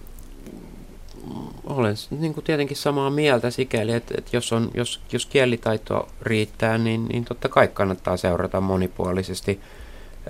[1.65, 6.79] olen niin kuin tietenkin samaa mieltä sikäli, että, että jos, on, jos, jos kielitaito riittää,
[6.79, 9.61] niin, niin totta kai kannattaa seurata monipuolisesti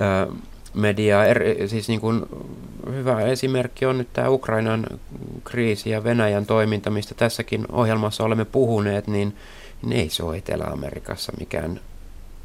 [0.01, 0.27] ää,
[0.75, 1.25] mediaa.
[1.25, 2.27] Er, siis niin kuin
[2.93, 4.87] hyvä esimerkki on nyt tämä Ukrainan
[5.45, 9.37] kriisi ja Venäjän toiminta, mistä tässäkin ohjelmassa olemme puhuneet, niin,
[9.83, 11.81] niin ei se ole Etelä-Amerikassa mikään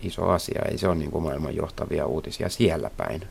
[0.02, 0.62] iso asia.
[0.72, 3.22] Ei se ole niin kuin maailman johtavia uutisia siellä päin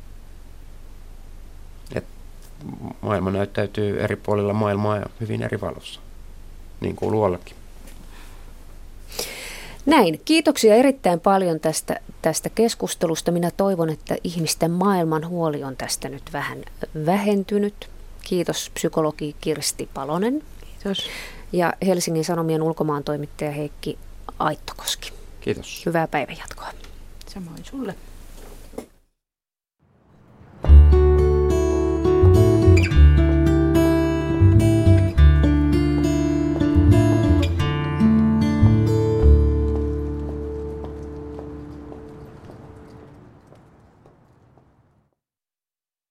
[3.00, 6.00] maailma näyttäytyy eri puolilla maailmaa ja hyvin eri valossa,
[6.80, 7.56] niin kuin luollakin.
[9.86, 10.20] Näin.
[10.24, 13.32] Kiitoksia erittäin paljon tästä, tästä keskustelusta.
[13.32, 16.58] Minä toivon, että ihmisten maailman huoli on tästä nyt vähän
[17.06, 17.90] vähentynyt.
[18.22, 20.42] Kiitos psykologi Kirsti Palonen.
[20.60, 21.06] Kiitos.
[21.52, 23.98] Ja Helsingin Sanomien ulkomaan toimittaja Heikki
[24.38, 25.12] Aittokoski.
[25.40, 25.82] Kiitos.
[25.86, 26.68] Hyvää päivänjatkoa.
[27.26, 27.94] Samoin sulle.
[30.64, 31.03] thank you